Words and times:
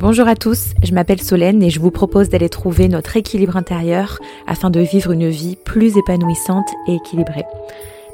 Bonjour 0.00 0.28
à 0.28 0.36
tous, 0.36 0.74
je 0.84 0.94
m'appelle 0.94 1.20
Solène 1.20 1.60
et 1.60 1.70
je 1.70 1.80
vous 1.80 1.90
propose 1.90 2.28
d'aller 2.28 2.48
trouver 2.48 2.86
notre 2.86 3.16
équilibre 3.16 3.56
intérieur 3.56 4.20
afin 4.46 4.70
de 4.70 4.78
vivre 4.78 5.10
une 5.10 5.28
vie 5.28 5.56
plus 5.56 5.96
épanouissante 5.96 6.68
et 6.86 6.94
équilibrée. 6.94 7.44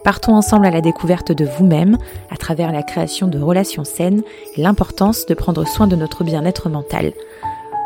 Partons 0.02 0.32
ensemble 0.32 0.64
à 0.64 0.70
la 0.70 0.80
découverte 0.80 1.30
de 1.30 1.44
vous-même 1.44 1.98
à 2.30 2.38
travers 2.38 2.72
la 2.72 2.82
création 2.82 3.28
de 3.28 3.38
relations 3.38 3.84
saines 3.84 4.22
et 4.56 4.62
l'importance 4.62 5.26
de 5.26 5.34
prendre 5.34 5.66
soin 5.66 5.86
de 5.86 5.94
notre 5.94 6.24
bien-être 6.24 6.70
mental. 6.70 7.12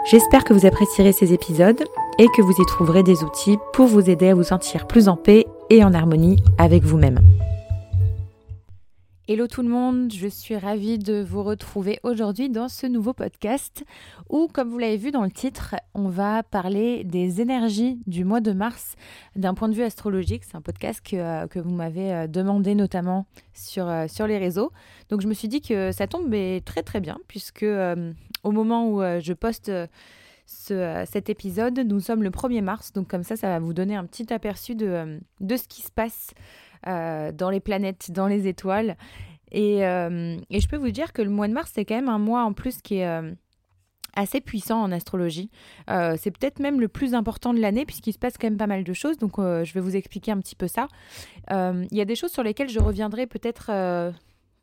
J'espère 0.08 0.44
que 0.44 0.54
vous 0.54 0.64
apprécierez 0.64 1.11
ces 1.11 1.32
épisodes 1.32 1.82
et 2.21 2.29
que 2.36 2.43
vous 2.43 2.54
y 2.57 2.67
trouverez 2.67 3.03
des 3.03 3.25
outils 3.25 3.58
pour 3.72 3.89
vous 3.89 4.08
aider 4.08 4.29
à 4.29 4.35
vous 4.36 4.44
sentir 4.44 4.86
plus 4.86 5.08
en 5.08 5.17
paix 5.17 5.44
et 5.71 5.82
en 5.82 5.93
harmonie 5.93 6.36
avec 6.57 6.85
vous-même. 6.85 7.18
Hello 9.30 9.46
tout 9.46 9.60
le 9.60 9.68
monde, 9.68 10.10
je 10.10 10.26
suis 10.26 10.56
ravie 10.56 10.98
de 10.98 11.22
vous 11.22 11.43
retrouver 11.43 12.00
aujourd'hui 12.03 12.48
dans 12.48 12.71
ce 12.71 12.86
nouveau 12.86 13.12
podcast 13.12 13.84
où, 14.30 14.48
comme 14.50 14.70
vous 14.70 14.79
l'avez 14.79 14.96
vu 14.96 15.11
dans 15.11 15.22
le 15.22 15.30
titre, 15.30 15.75
on 15.93 16.08
va 16.08 16.43
parler 16.43 17.04
des 17.04 17.43
énergies 17.43 18.00
du 18.06 18.25
mois 18.25 18.40
de 18.40 18.53
mars 18.53 18.94
d'un 19.36 19.53
point 19.53 19.68
de 19.68 19.75
vue 19.75 19.82
astrologique. 19.82 20.44
C'est 20.44 20.56
un 20.56 20.62
podcast 20.62 21.03
que, 21.04 21.17
euh, 21.17 21.46
que 21.46 21.58
vous 21.58 21.68
m'avez 21.68 22.11
euh, 22.11 22.26
demandé 22.26 22.75
notamment 22.75 23.26
sur, 23.53 23.86
euh, 23.86 24.06
sur 24.08 24.26
les 24.26 24.39
réseaux. 24.39 24.72
Donc 25.11 25.20
je 25.20 25.26
me 25.26 25.34
suis 25.34 25.48
dit 25.48 25.61
que 25.61 25.92
ça 25.92 26.06
tombe 26.06 26.34
très 26.64 26.82
très 26.82 27.00
bien 27.00 27.18
puisque 27.29 27.67
au 28.45 28.50
moment 28.50 28.89
où 28.89 29.03
je 29.03 29.32
poste... 29.34 29.70
Ce, 30.50 31.04
cet 31.06 31.29
épisode. 31.29 31.79
Nous 31.79 32.00
sommes 32.00 32.22
le 32.22 32.31
1er 32.31 32.62
mars, 32.62 32.95
donc 32.95 33.06
comme 33.06 33.22
ça, 33.22 33.36
ça 33.36 33.48
va 33.48 33.58
vous 33.58 33.75
donner 33.75 33.97
un 33.97 34.06
petit 34.06 34.33
aperçu 34.33 34.75
de, 34.75 35.20
de 35.41 35.56
ce 35.58 35.69
qui 35.69 35.83
se 35.83 35.91
passe 35.91 36.33
dans 36.84 37.50
les 37.50 37.61
planètes, 37.61 38.11
dans 38.11 38.27
les 38.27 38.48
étoiles. 38.48 38.97
Euh, 39.55 40.37
et, 40.50 40.61
je 40.61 40.69
peux 40.69 40.77
vous 40.77 40.91
dire 40.91 41.12
que 41.12 41.23
le 41.23 41.31
mois 41.31 41.48
de 41.48 41.53
mars, 41.53 41.73
c'est 41.75 41.84
quand 41.84 41.95
même 41.95 42.09
un 42.09 42.19
mois 42.19 42.45
en 42.45 42.53
plus 42.53 42.81
qui 42.83 42.97
est 42.97 43.07
euh, 43.07 43.33
assez 44.15 44.41
puissant 44.41 44.83
en 44.83 44.93
astrologie. 44.93 45.51
c'est 45.89 46.31
peut-être 46.31 46.59
même 46.59 46.81
le 46.81 46.89
plus 46.89 47.15
important 47.15 47.55
de 47.55 47.61
l'année 47.61 47.87
puisqu'il 47.87 48.12
se 48.12 48.19
passe 48.19 48.37
quand 48.39 48.48
même 48.48 48.57
pas 48.57 48.67
mal 48.67 48.85
de 48.85 48.93
choses. 48.93 49.17
Donc 49.19 49.37
je 49.39 49.73
vais 49.73 49.81
vous 49.81 49.97
expliquer 49.97 50.33
un 50.33 50.39
petit 50.39 50.57
peu 50.57 50.67
ça. 50.67 50.89
Il 51.51 51.97
y 51.97 52.01
a 52.01 52.05
des 52.05 52.17
choses 52.17 52.33
sur 52.33 52.43
lesquelles 52.43 52.69
je 52.69 52.81
reviendrai 52.81 53.27
peut-être 53.27 53.70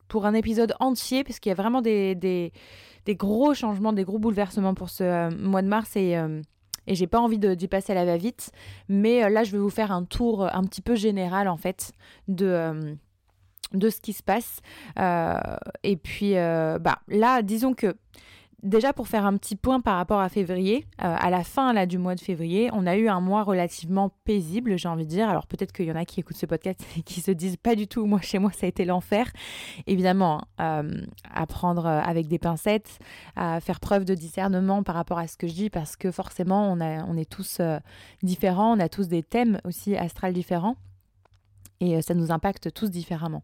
pour 0.07 0.25
un 0.25 0.33
épisode 0.33 0.73
entier 0.79 1.23
parce 1.23 1.39
qu'il 1.39 1.51
y 1.51 1.53
a 1.53 1.55
vraiment 1.55 1.81
des, 1.81 2.15
des, 2.15 3.15
gros 3.15 3.53
changements, 3.53 3.93
des 3.93 4.03
gros 4.03 4.19
bouleversements 4.19 4.73
pour 4.73 4.89
ce 4.89 5.33
mois 5.35 5.61
de 5.61 5.67
mars 5.67 5.95
et 5.95 6.17
et 6.87 6.95
j'ai 6.95 7.07
pas 7.07 7.19
envie 7.19 7.37
d'y 7.39 7.67
passer 7.67 7.91
à 7.91 7.95
la 7.95 8.05
va-vite. 8.05 8.51
Mais 8.89 9.23
euh, 9.23 9.29
là, 9.29 9.43
je 9.43 9.51
vais 9.51 9.57
vous 9.57 9.69
faire 9.69 9.91
un 9.91 10.03
tour 10.03 10.43
euh, 10.43 10.49
un 10.53 10.63
petit 10.63 10.81
peu 10.81 10.95
général 10.95 11.47
en 11.47 11.57
fait 11.57 11.91
de 12.27 12.45
euh, 12.45 12.93
de 13.73 13.89
ce 13.89 13.99
qui 13.99 14.13
se 14.13 14.23
passe. 14.23 14.61
et 15.83 15.97
puis, 15.97 16.33
bah, 16.33 16.99
là, 17.07 17.41
disons 17.41 17.73
que 17.73 17.95
déjà 18.65 18.93
pour 18.93 19.07
faire 19.07 19.25
un 19.25 19.37
petit 19.37 19.55
point 19.55 19.79
par 19.79 19.95
rapport 19.95 20.19
à 20.19 20.27
février, 20.27 20.85
euh, 21.03 21.15
à 21.17 21.29
la 21.29 21.43
fin 21.43 21.71
là, 21.71 21.85
du 21.85 21.97
mois 21.97 22.15
de 22.15 22.19
février, 22.19 22.69
on 22.73 22.85
a 22.85 22.97
eu 22.97 23.07
un 23.07 23.21
mois 23.21 23.43
relativement 23.43 24.11
paisible, 24.25 24.77
j'ai 24.77 24.87
envie 24.87 25.05
de 25.05 25.09
dire. 25.09 25.29
Alors 25.29 25.47
peut-être 25.47 25.71
qu'il 25.71 25.85
y 25.85 25.91
en 25.91 25.95
a 25.95 26.05
qui 26.05 26.19
écoutent 26.19 26.35
ce 26.35 26.45
podcast 26.45 26.83
et 26.97 27.01
qui 27.03 27.21
se 27.21 27.31
disent 27.31 27.57
pas 27.57 27.75
du 27.75 27.87
tout, 27.87 28.05
moi 28.05 28.19
chez 28.21 28.39
moi 28.39 28.51
ça 28.51 28.65
a 28.65 28.69
été 28.69 28.83
l'enfer. 28.83 29.31
Évidemment, 29.87 30.41
euh, 30.59 31.01
à 31.31 31.45
prendre 31.45 31.85
euh, 31.85 32.01
avec 32.01 32.27
des 32.27 32.39
pincettes, 32.39 32.99
à 33.35 33.59
faire 33.59 33.79
preuve 33.79 34.03
de 34.03 34.15
discernement 34.15 34.83
par 34.83 34.95
rapport 34.95 35.19
à 35.19 35.27
ce 35.27 35.37
que 35.37 35.47
je 35.47 35.53
dis, 35.53 35.69
parce 35.69 35.95
que 35.95 36.11
forcément 36.11 36.73
on 36.73 37.17
est 37.17 37.29
tous 37.29 37.61
différents, 38.23 38.75
on 38.75 38.79
a 38.79 38.89
tous 38.89 39.07
des 39.07 39.23
thèmes 39.23 39.59
aussi 39.63 39.95
astrales 39.95 40.33
différents 40.33 40.75
et 41.79 41.95
euh, 41.95 42.01
ça 42.01 42.13
nous 42.13 42.31
impacte 42.31 42.73
tous 42.73 42.89
différemment. 42.89 43.43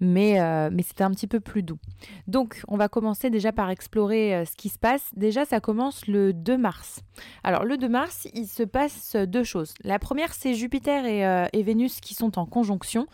Mais, 0.00 0.40
euh, 0.40 0.70
mais 0.72 0.82
c'était 0.82 1.04
un 1.04 1.10
petit 1.10 1.26
peu 1.26 1.40
plus 1.40 1.62
doux. 1.62 1.78
Donc, 2.26 2.62
on 2.68 2.76
va 2.76 2.88
commencer 2.88 3.30
déjà 3.30 3.52
par 3.52 3.70
explorer 3.70 4.34
euh, 4.34 4.44
ce 4.44 4.56
qui 4.56 4.68
se 4.68 4.78
passe. 4.78 5.10
Déjà, 5.16 5.44
ça 5.44 5.60
commence 5.60 6.06
le 6.06 6.32
2 6.32 6.56
mars. 6.56 7.00
Alors, 7.42 7.64
le 7.64 7.76
2 7.76 7.88
mars, 7.88 8.28
il 8.34 8.46
se 8.46 8.62
passe 8.62 9.16
deux 9.16 9.44
choses. 9.44 9.74
La 9.82 9.98
première, 9.98 10.34
c'est 10.34 10.54
Jupiter 10.54 11.04
et, 11.06 11.62
Vénus 11.62 12.00
qui 12.00 12.14
sont 12.14 12.38
en 12.38 12.46
conjonction. 12.46 13.06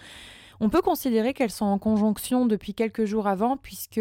On 0.60 0.68
peut 0.68 0.82
considérer 0.82 1.32
qu'elles 1.32 1.50
sont 1.50 1.66
en 1.66 1.78
conjonction 1.78 2.46
depuis 2.46 2.74
quelques 2.74 3.04
jours 3.04 3.26
avant, 3.26 3.56
puisque 3.56 4.00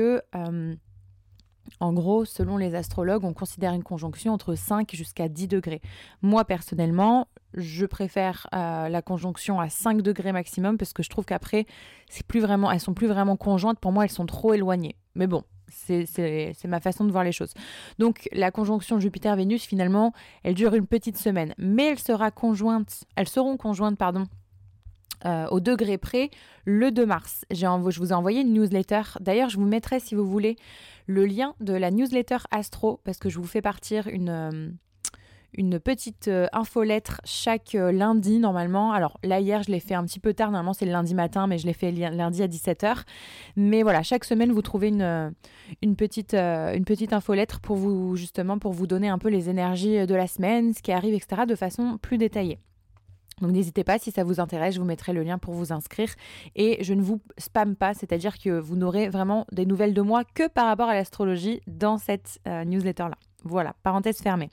en 1.79 1.93
gros, 1.93 2.25
selon 2.25 2.57
les 2.57 2.75
astrologues, 2.75 3.23
on 3.23 3.33
considère 3.33 3.73
une 3.73 3.83
conjonction 3.83 4.33
entre 4.33 4.55
5 4.55 4.93
jusqu'à 4.93 5.27
10 5.27 5.47
degrés. 5.47 5.81
Moi, 6.21 6.45
personnellement, 6.45 7.27
je 7.53 7.85
préfère 7.85 8.47
euh, 8.53 8.89
la 8.89 9.01
conjonction 9.01 9.59
à 9.59 9.69
5 9.69 10.01
degrés 10.01 10.31
maximum 10.31 10.77
parce 10.77 10.93
que 10.93 11.03
je 11.03 11.09
trouve 11.09 11.25
qu'après, 11.25 11.65
c'est 12.09 12.25
plus 12.25 12.43
elles 12.71 12.79
sont 12.79 12.93
plus 12.93 13.07
vraiment 13.07 13.37
conjointes. 13.37 13.79
Pour 13.79 13.91
moi, 13.91 14.05
elles 14.05 14.11
sont 14.11 14.25
trop 14.25 14.53
éloignées. 14.53 14.95
Mais 15.15 15.27
bon, 15.27 15.43
c'est 15.69 16.65
ma 16.65 16.79
façon 16.79 17.05
de 17.05 17.11
voir 17.11 17.23
les 17.23 17.31
choses. 17.31 17.53
Donc, 17.97 18.27
la 18.31 18.51
conjonction 18.51 18.99
Jupiter-Vénus, 18.99 19.65
finalement, 19.65 20.13
elle 20.43 20.55
dure 20.55 20.73
une 20.73 20.87
petite 20.87 21.17
semaine. 21.17 21.53
Mais 21.57 21.87
elle 21.87 21.99
sera 21.99 22.31
conjointe, 22.31 23.05
elles 23.15 23.27
seront 23.27 23.57
conjointes, 23.57 23.97
pardon, 23.97 24.25
euh, 25.25 25.47
au 25.47 25.59
degré 25.59 25.97
près 25.97 26.29
le 26.65 26.91
2 26.91 27.05
mars. 27.05 27.45
je 27.51 27.99
vous 27.99 28.11
ai 28.11 28.13
envoyé 28.13 28.41
une 28.41 28.53
newsletter. 28.53 29.01
D'ailleurs, 29.19 29.49
je 29.49 29.57
vous 29.57 29.65
mettrai, 29.65 29.99
si 29.99 30.15
vous 30.15 30.25
voulez, 30.25 30.55
le 31.07 31.25
lien 31.25 31.55
de 31.59 31.73
la 31.73 31.91
newsletter 31.91 32.37
Astro, 32.51 33.01
parce 33.03 33.17
que 33.17 33.29
je 33.29 33.37
vous 33.37 33.45
fais 33.45 33.61
partir 33.61 34.07
une, 34.07 34.29
euh, 34.29 35.79
petite 35.79 36.29
euh, 36.29 36.47
infolettre 36.53 37.19
chaque 37.25 37.73
lundi, 37.73 38.39
normalement. 38.39 38.93
Alors 38.93 39.19
là, 39.23 39.41
hier, 39.41 39.61
je 39.63 39.71
l'ai 39.71 39.81
fait 39.81 39.95
un 39.95 40.05
petit 40.05 40.21
peu 40.21 40.33
tard. 40.33 40.51
Normalement, 40.51 40.73
c'est 40.73 40.85
le 40.85 40.91
lundi 40.91 41.15
matin, 41.15 41.47
mais 41.47 41.57
je 41.57 41.65
l'ai 41.65 41.73
fait 41.73 41.91
lundi 41.91 42.41
à 42.41 42.47
17h. 42.47 43.03
Mais 43.57 43.83
voilà, 43.83 44.03
chaque 44.03 44.23
semaine, 44.23 44.53
vous 44.53 44.61
trouvez 44.61 44.87
une, 44.87 45.33
une, 45.81 45.97
petite, 45.97 46.33
une 46.33 46.85
petite 46.85 47.11
infolettre 47.11 47.59
pour 47.59 47.75
vous, 47.75 48.15
justement, 48.15 48.57
pour 48.57 48.71
vous 48.71 48.87
donner 48.87 49.09
un 49.09 49.17
peu 49.17 49.27
les 49.27 49.49
énergies 49.49 50.07
de 50.07 50.15
la 50.15 50.27
semaine, 50.27 50.73
ce 50.73 50.81
qui 50.81 50.93
arrive, 50.93 51.13
etc., 51.13 51.41
de 51.45 51.55
façon 51.55 51.97
plus 51.97 52.17
détaillée. 52.17 52.59
Donc 53.41 53.51
n'hésitez 53.51 53.83
pas, 53.83 53.99
si 53.99 54.11
ça 54.11 54.23
vous 54.23 54.39
intéresse, 54.39 54.75
je 54.75 54.79
vous 54.79 54.85
mettrai 54.85 55.13
le 55.13 55.23
lien 55.23 55.37
pour 55.37 55.53
vous 55.53 55.71
inscrire. 55.71 56.09
Et 56.55 56.83
je 56.83 56.93
ne 56.93 57.01
vous 57.01 57.21
spamme 57.37 57.75
pas, 57.75 57.93
c'est-à-dire 57.93 58.37
que 58.37 58.59
vous 58.59 58.75
n'aurez 58.75 59.09
vraiment 59.09 59.45
des 59.51 59.65
nouvelles 59.65 59.93
de 59.93 60.01
moi 60.01 60.23
que 60.23 60.47
par 60.47 60.67
rapport 60.67 60.89
à 60.89 60.93
l'astrologie 60.93 61.61
dans 61.67 61.97
cette 61.97 62.39
euh, 62.47 62.63
newsletter-là. 62.65 63.17
Voilà, 63.43 63.73
parenthèse 63.83 64.17
fermée. 64.17 64.49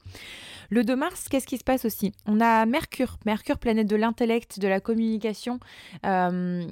Le 0.71 0.85
2 0.85 0.95
mars, 0.95 1.29
qu'est-ce 1.29 1.47
qui 1.47 1.59
se 1.59 1.65
passe 1.65 1.85
aussi? 1.85 2.13
On 2.27 2.41
a 2.41 2.67
Mercure, 2.67 3.17
Mercure, 3.27 3.59
planète 3.59 3.89
de 3.89 3.97
l'intellect, 3.97 4.61
de 4.61 4.69
la 4.69 4.81
communication, 4.81 5.59
euh, 6.05 6.65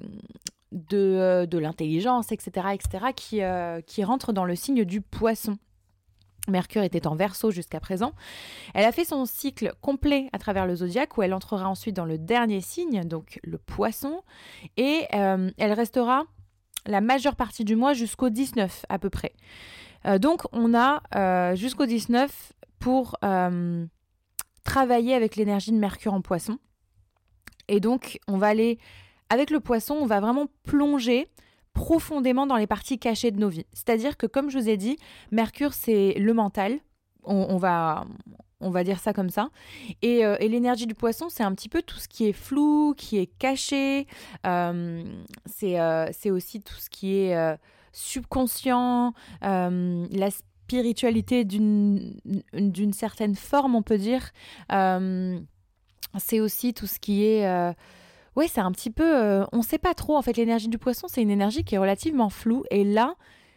de, 0.71 0.97
euh, 0.97 1.47
de 1.47 1.59
l'intelligence, 1.59 2.31
etc., 2.31 2.69
etc., 2.73 3.07
qui, 3.17 3.41
qui 3.87 4.05
rentre 4.05 4.33
dans 4.33 4.45
le 4.45 4.55
signe 4.55 4.85
du 4.85 5.01
poisson. 5.01 5.59
Mercure 6.49 6.83
était 6.83 7.07
en 7.07 7.15
verso 7.15 7.51
jusqu'à 7.51 7.81
présent. 7.81 8.13
Elle 8.75 8.85
a 8.85 8.93
fait 8.93 9.05
son 9.05 9.25
cycle 9.25 9.73
complet 9.81 10.29
à 10.33 10.39
travers 10.39 10.67
le 10.67 10.77
zodiaque 10.77 11.17
où 11.17 11.23
elle 11.23 11.35
entrera 11.35 11.69
ensuite 11.69 11.97
dans 11.97 12.05
le 12.05 12.19
dernier 12.19 12.61
signe, 12.61 13.03
donc 13.05 13.41
le 13.43 13.59
poisson, 13.59 14.23
et 14.77 15.07
euh, 15.15 15.51
elle 15.57 15.73
restera 15.73 16.25
la 16.87 17.01
majeure 17.01 17.37
partie 17.37 17.65
du 17.65 17.77
mois 17.77 17.95
jusqu'au 17.95 18.29
19 18.29 18.85
à 18.89 18.99
peu 18.99 19.11
près. 19.11 19.33
Euh, 20.07 20.19
donc 20.19 20.43
on 20.53 20.75
a 20.75 21.03
euh, 21.17 21.57
jusqu'au 21.57 21.87
19 21.87 22.53
pour 22.79 23.17
travailler 24.65 25.15
avec 25.15 25.37
l'énergie 25.37 25.73
de 25.73 25.79
Mercure 25.79 26.13
en 26.13 26.21
poisson. 26.21 26.59
Et 27.69 27.81
donc 27.81 28.19
on 28.29 28.37
va 28.37 28.49
aller 28.49 28.79
avec 29.31 29.51
le 29.51 29.61
poisson, 29.61 29.95
on 29.95 30.07
va 30.07 30.21
vraiment 30.21 30.49
plonger 30.65 31.29
profondément 31.75 32.47
dans 32.47 32.57
les 32.57 32.67
parties 32.67 32.99
cachées 32.99 33.31
de 33.31 33.39
nos 33.39 33.49
vies. 33.49 33.67
C'est-à-dire 33.73 34.17
que, 34.17 34.27
comme 34.27 34.49
je 34.49 34.59
vous 34.59 34.69
ai 34.69 34.77
dit, 34.77 34.97
Mercure, 35.31 35.75
c'est 35.75 36.15
le 36.15 36.33
mental. 36.33 36.79
On, 37.27 37.57
va, 37.57 38.05
on 38.61 38.71
va 38.71 38.85
dire 38.85 38.99
ça 38.99 39.13
comme 39.13 39.31
ça. 39.31 39.49
Euh, 40.05 40.37
et, 40.41 40.49
l'énergie 40.49 40.87
du 40.87 40.95
poisson, 40.95 41.29
c'est 41.29 41.43
un 41.43 41.55
petit 41.55 41.69
peu 41.69 41.83
tout 41.83 41.99
ce 41.99 42.09
qui 42.09 42.27
est 42.27 42.33
flou, 42.33 42.95
qui 42.97 43.19
est 43.19 43.27
caché. 43.27 44.07
Euh, 44.47 45.05
euh, 45.63 46.07
c'est 46.13 46.31
aussi 46.31 46.63
tout 46.63 46.77
ce 46.77 46.91
qui 46.91 47.17
est 47.17 47.59
subconscient, 47.93 49.15
la 49.43 50.31
spiritualité 50.31 51.45
d'une 51.45 52.93
certaine 52.93 53.35
forme, 53.35 53.75
on 53.75 53.83
peut 53.83 53.99
dire. 53.99 54.31
c'est 56.19 56.41
aussi 56.41 56.73
tout 56.73 56.87
ce 56.87 56.99
qui 56.99 57.25
est 57.25 57.75
ouais, 58.37 58.49
c'est 58.49 58.61
un 58.61 58.73
petit 58.73 58.91
peu. 58.91 59.17
Euh, 59.17 59.45
on 59.53 59.59
ne 59.59 59.63
sait 59.63 59.79
pas 59.79 59.95
trop. 59.95 60.17
En 60.17 60.23
fait, 60.23 60.37
l'énergie 60.37 60.69
du 60.69 60.79
poisson, 60.79 61.07
c'est 61.09 61.23
une 61.23 61.31
énergie 61.31 61.65
qui 61.65 61.75
est 61.75 61.79
relativement 61.79 62.31
floue. 62.31 62.65
Et 62.71 62.85
là, 62.85 63.15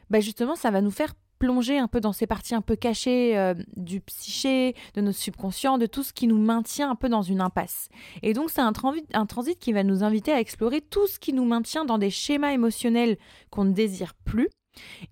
bah 0.09 0.19
justement, 0.19 0.56
ça 0.56 0.71
va 0.71 0.81
nous 0.81 0.91
faire 0.91 1.13
plonger 1.39 1.77
un 1.77 1.88
peu 1.88 2.00
dans 2.00 2.13
ces 2.13 2.25
parties 2.25 2.56
un 2.56 2.62
peu 2.62 2.75
cachées 2.75 3.38
euh, 3.38 3.53
du 3.75 4.01
psyché, 4.01 4.75
de 4.95 5.01
notre 5.01 5.19
subconscient, 5.19 5.77
de 5.77 5.85
tout 5.85 6.03
ce 6.03 6.13
qui 6.13 6.27
nous 6.27 6.39
maintient 6.39 6.89
un 6.89 6.95
peu 6.95 7.09
dans 7.09 7.21
une 7.21 7.41
impasse. 7.41 7.89
Et 8.24 8.33
donc 8.33 8.50
c'est 8.50 8.62
un, 8.62 8.74
un, 9.13 9.25
transit 9.25 9.59
qui 9.59 9.71
va 9.71 9.83
nous 9.83 10.03
inviter 10.03 10.31
à 10.31 10.39
explorer 10.39 10.81
tout 10.81 11.06
ce 11.06 11.19
qui 11.19 11.33
nous 11.33 11.45
maintient 11.45 11.85
dans 11.85 12.00
des 12.00 12.09
schémas 12.09 12.53
émotionnels 12.53 13.18
qu'on 13.51 13.65
ne 13.65 13.71
désire 13.71 14.15
plus 14.25 14.50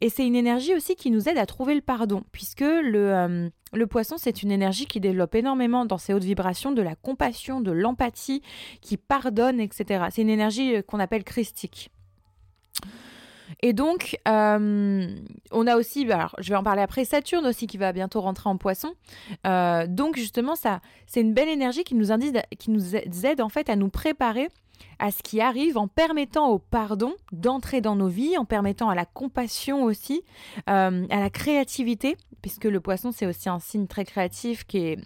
et 0.01 0.09
c'est 0.09 0.25
une 0.25 0.35
énergie 0.35 0.73
aussi 0.75 0.95
qui 0.95 1.11
nous 1.11 1.29
aide 1.29 1.37
à 1.37 1.45
trouver 1.45 1.75
le 1.75 1.81
pardon, 1.81 2.23
puisque 2.31 2.61
le, 2.61 3.13
euh, 3.13 3.49
le 3.73 3.87
poisson, 3.87 4.15
c'est 4.17 4.43
une 4.43 4.51
énergie 4.51 4.85
qui 4.85 4.99
développe 4.99 5.35
énormément 5.35 5.85
dans 5.85 5.97
ses 5.97 6.13
hautes 6.13 6.23
vibrations 6.23 6.71
de 6.71 6.81
la 6.81 6.95
compassion, 6.95 7.61
de 7.61 7.71
l'empathie, 7.71 8.41
qui 8.81 8.97
pardonne, 8.97 9.59
etc. 9.59 10.05
C'est 10.11 10.21
une 10.21 10.29
énergie 10.29 10.75
euh, 10.75 10.81
qu'on 10.81 10.99
appelle 10.99 11.23
christique. 11.23 11.89
Et 13.61 13.73
donc, 13.73 14.17
euh, 14.27 15.07
on 15.51 15.67
a 15.67 15.77
aussi, 15.77 16.05
bah, 16.05 16.15
alors 16.15 16.35
je 16.39 16.49
vais 16.49 16.55
en 16.55 16.63
parler 16.63 16.81
après, 16.81 17.05
Saturne 17.05 17.45
aussi 17.45 17.67
qui 17.67 17.77
va 17.77 17.93
bientôt 17.93 18.19
rentrer 18.21 18.49
en 18.49 18.57
poisson. 18.57 18.93
Donc 19.43 20.17
justement, 20.17 20.55
ça, 20.55 20.81
c'est 21.05 21.21
une 21.21 21.33
belle 21.33 21.49
énergie 21.49 21.83
qui 21.83 21.93
nous, 21.93 22.07
qui 22.57 22.71
nous 22.71 22.95
aide 22.95 23.41
en 23.41 23.49
fait 23.49 23.69
à 23.69 23.75
nous 23.75 23.89
préparer 23.89 24.49
à 24.99 25.11
ce 25.11 25.21
qui 25.23 25.41
arrive 25.41 25.77
en 25.77 25.87
permettant 25.87 26.49
au 26.49 26.59
pardon 26.59 27.13
d'entrer 27.31 27.81
dans 27.81 27.95
nos 27.95 28.07
vies, 28.07 28.37
en 28.37 28.45
permettant 28.45 28.89
à 28.89 28.95
la 28.95 29.05
compassion 29.05 29.83
aussi, 29.83 30.23
euh, 30.69 31.05
à 31.09 31.19
la 31.19 31.29
créativité, 31.29 32.17
puisque 32.41 32.65
le 32.65 32.79
poisson 32.79 33.11
c'est 33.11 33.25
aussi 33.25 33.49
un 33.49 33.59
signe 33.59 33.87
très 33.87 34.05
créatif 34.05 34.65
qui 34.65 34.77
est 34.79 34.97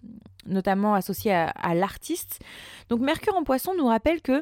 notamment 0.45 0.93
associé 0.93 1.31
à, 1.33 1.75
l'artiste. 1.75 2.39
Donc 2.89 3.01
Mercure 3.01 3.35
en 3.35 3.43
poisson 3.43 3.73
nous 3.77 3.87
rappelle 3.87 4.21
que 4.21 4.41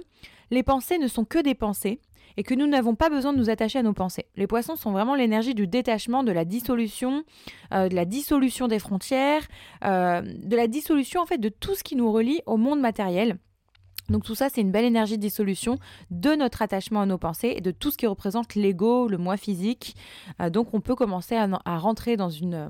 les 0.52 0.64
pensées 0.64 0.98
ne 0.98 1.08
sont 1.08 1.26
que 1.26 1.40
des 1.40 1.56
pensées 1.56 2.00
et 2.38 2.44
que 2.44 2.54
nous 2.54 2.68
n'avons 2.68 2.96
pas 2.96 3.10
besoin 3.10 3.34
de 3.34 3.38
nous 3.38 3.50
attacher 3.50 3.80
à 3.80 3.84
nos 3.84 3.94
pensées. 3.94 4.28
Les 4.36 4.48
poissons 4.48 4.76
sont 4.76 4.92
vraiment 4.92 5.16
l'énergie 5.16 5.56
du 5.56 5.68
détachement, 5.68 6.24
de 6.24 6.32
la 6.32 6.46
dissolution, 6.46 7.24
euh, 7.74 7.90
de 7.90 7.96
la 7.96 8.06
dissolution 8.06 8.68
des 8.68 8.80
frontières, 8.80 9.48
euh, 9.84 10.22
de 10.22 10.56
la 10.56 10.68
dissolution 10.68 11.22
en 11.22 11.26
fait 11.26 11.40
de 11.40 11.50
tout 11.50 11.76
ce 11.76 11.84
qui 11.84 11.96
nous 11.96 12.12
relie 12.12 12.42
au 12.46 12.58
monde 12.58 12.80
matériel. 12.80 13.38
Donc 14.10 14.24
tout 14.24 14.36
ça, 14.36 14.50
c'est 14.50 14.62
une 14.62 14.72
belle 14.72 14.86
énergie 14.86 15.18
de 15.18 15.22
dissolution 15.22 15.78
de 16.12 16.36
notre 16.36 16.62
attachement 16.62 17.02
à 17.02 17.06
nos 17.06 17.18
pensées 17.18 17.54
et 17.56 17.62
de 17.62 17.72
tout 17.72 17.92
ce 17.92 17.98
qui 17.98 18.08
représente 18.08 18.56
l'ego, 18.56 19.08
le 19.08 19.18
moi 19.18 19.38
physique. 19.38 19.96
Euh, 20.42 20.50
donc 20.50 20.74
on 20.74 20.82
peut 20.82 20.96
commencer 20.96 21.36
à, 21.36 21.78
rentrer 21.78 22.18
dans 22.18 22.30
une 22.30 22.70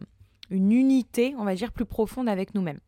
unité, 0.51 1.35
on 1.37 1.43
va 1.43 1.55
dire, 1.55 1.71
plus 1.71 1.85
profonde 1.85 2.27
avec 2.27 2.55
nous-mêmes. 2.55 2.79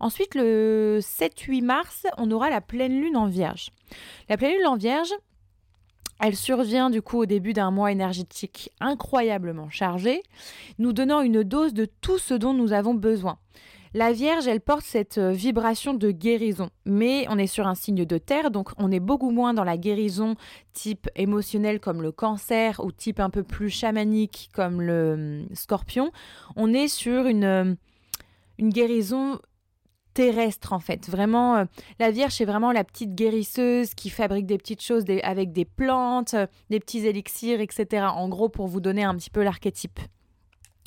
Ensuite, 0.00 0.34
le 0.34 0.98
7-8 1.00 1.62
mars, 1.62 2.06
on 2.18 2.30
aura 2.30 2.50
la 2.50 2.60
pleine 2.60 3.00
lune 3.00 3.16
en 3.16 3.26
vierge. 3.26 3.70
La 4.28 4.36
pleine 4.36 4.56
lune 4.56 4.66
en 4.66 4.76
vierge, 4.76 5.12
elle 6.20 6.36
survient 6.36 6.90
du 6.90 7.02
coup 7.02 7.18
au 7.18 7.26
début 7.26 7.52
d'un 7.52 7.70
mois 7.70 7.92
énergétique 7.92 8.70
incroyablement 8.80 9.70
chargé, 9.70 10.22
nous 10.78 10.92
donnant 10.92 11.22
une 11.22 11.42
dose 11.42 11.74
de 11.74 11.86
tout 12.00 12.18
ce 12.18 12.34
dont 12.34 12.54
nous 12.54 12.72
avons 12.72 12.94
besoin. 12.94 13.38
La 13.96 14.12
Vierge, 14.12 14.48
elle 14.48 14.60
porte 14.60 14.84
cette 14.84 15.18
euh, 15.18 15.30
vibration 15.30 15.94
de 15.94 16.10
guérison, 16.10 16.68
mais 16.84 17.26
on 17.30 17.38
est 17.38 17.46
sur 17.46 17.68
un 17.68 17.76
signe 17.76 18.04
de 18.04 18.18
terre, 18.18 18.50
donc 18.50 18.70
on 18.76 18.90
est 18.90 18.98
beaucoup 18.98 19.30
moins 19.30 19.54
dans 19.54 19.62
la 19.62 19.76
guérison 19.76 20.34
type 20.72 21.08
émotionnel 21.14 21.78
comme 21.78 22.02
le 22.02 22.10
cancer 22.10 22.80
ou 22.84 22.90
type 22.90 23.20
un 23.20 23.30
peu 23.30 23.44
plus 23.44 23.70
chamanique 23.70 24.50
comme 24.52 24.82
le 24.82 25.44
hum, 25.46 25.54
scorpion. 25.54 26.10
On 26.56 26.74
est 26.74 26.88
sur 26.88 27.26
une, 27.26 27.44
euh, 27.44 27.74
une 28.58 28.70
guérison 28.70 29.38
terrestre 30.14 30.72
en 30.72 30.80
fait. 30.80 31.08
Vraiment, 31.08 31.56
euh, 31.56 31.64
la 31.98 32.10
Vierge, 32.10 32.32
c'est 32.32 32.44
vraiment 32.44 32.72
la 32.72 32.84
petite 32.84 33.14
guérisseuse 33.14 33.94
qui 33.94 34.10
fabrique 34.10 34.46
des 34.46 34.58
petites 34.58 34.82
choses 34.82 35.04
avec 35.22 35.52
des 35.52 35.64
plantes, 35.64 36.34
euh, 36.34 36.46
des 36.70 36.80
petits 36.80 37.06
élixirs, 37.06 37.60
etc. 37.60 38.06
En 38.08 38.28
gros, 38.28 38.48
pour 38.48 38.66
vous 38.66 38.80
donner 38.80 39.04
un 39.04 39.14
petit 39.14 39.30
peu 39.30 39.42
l'archétype. 39.42 40.00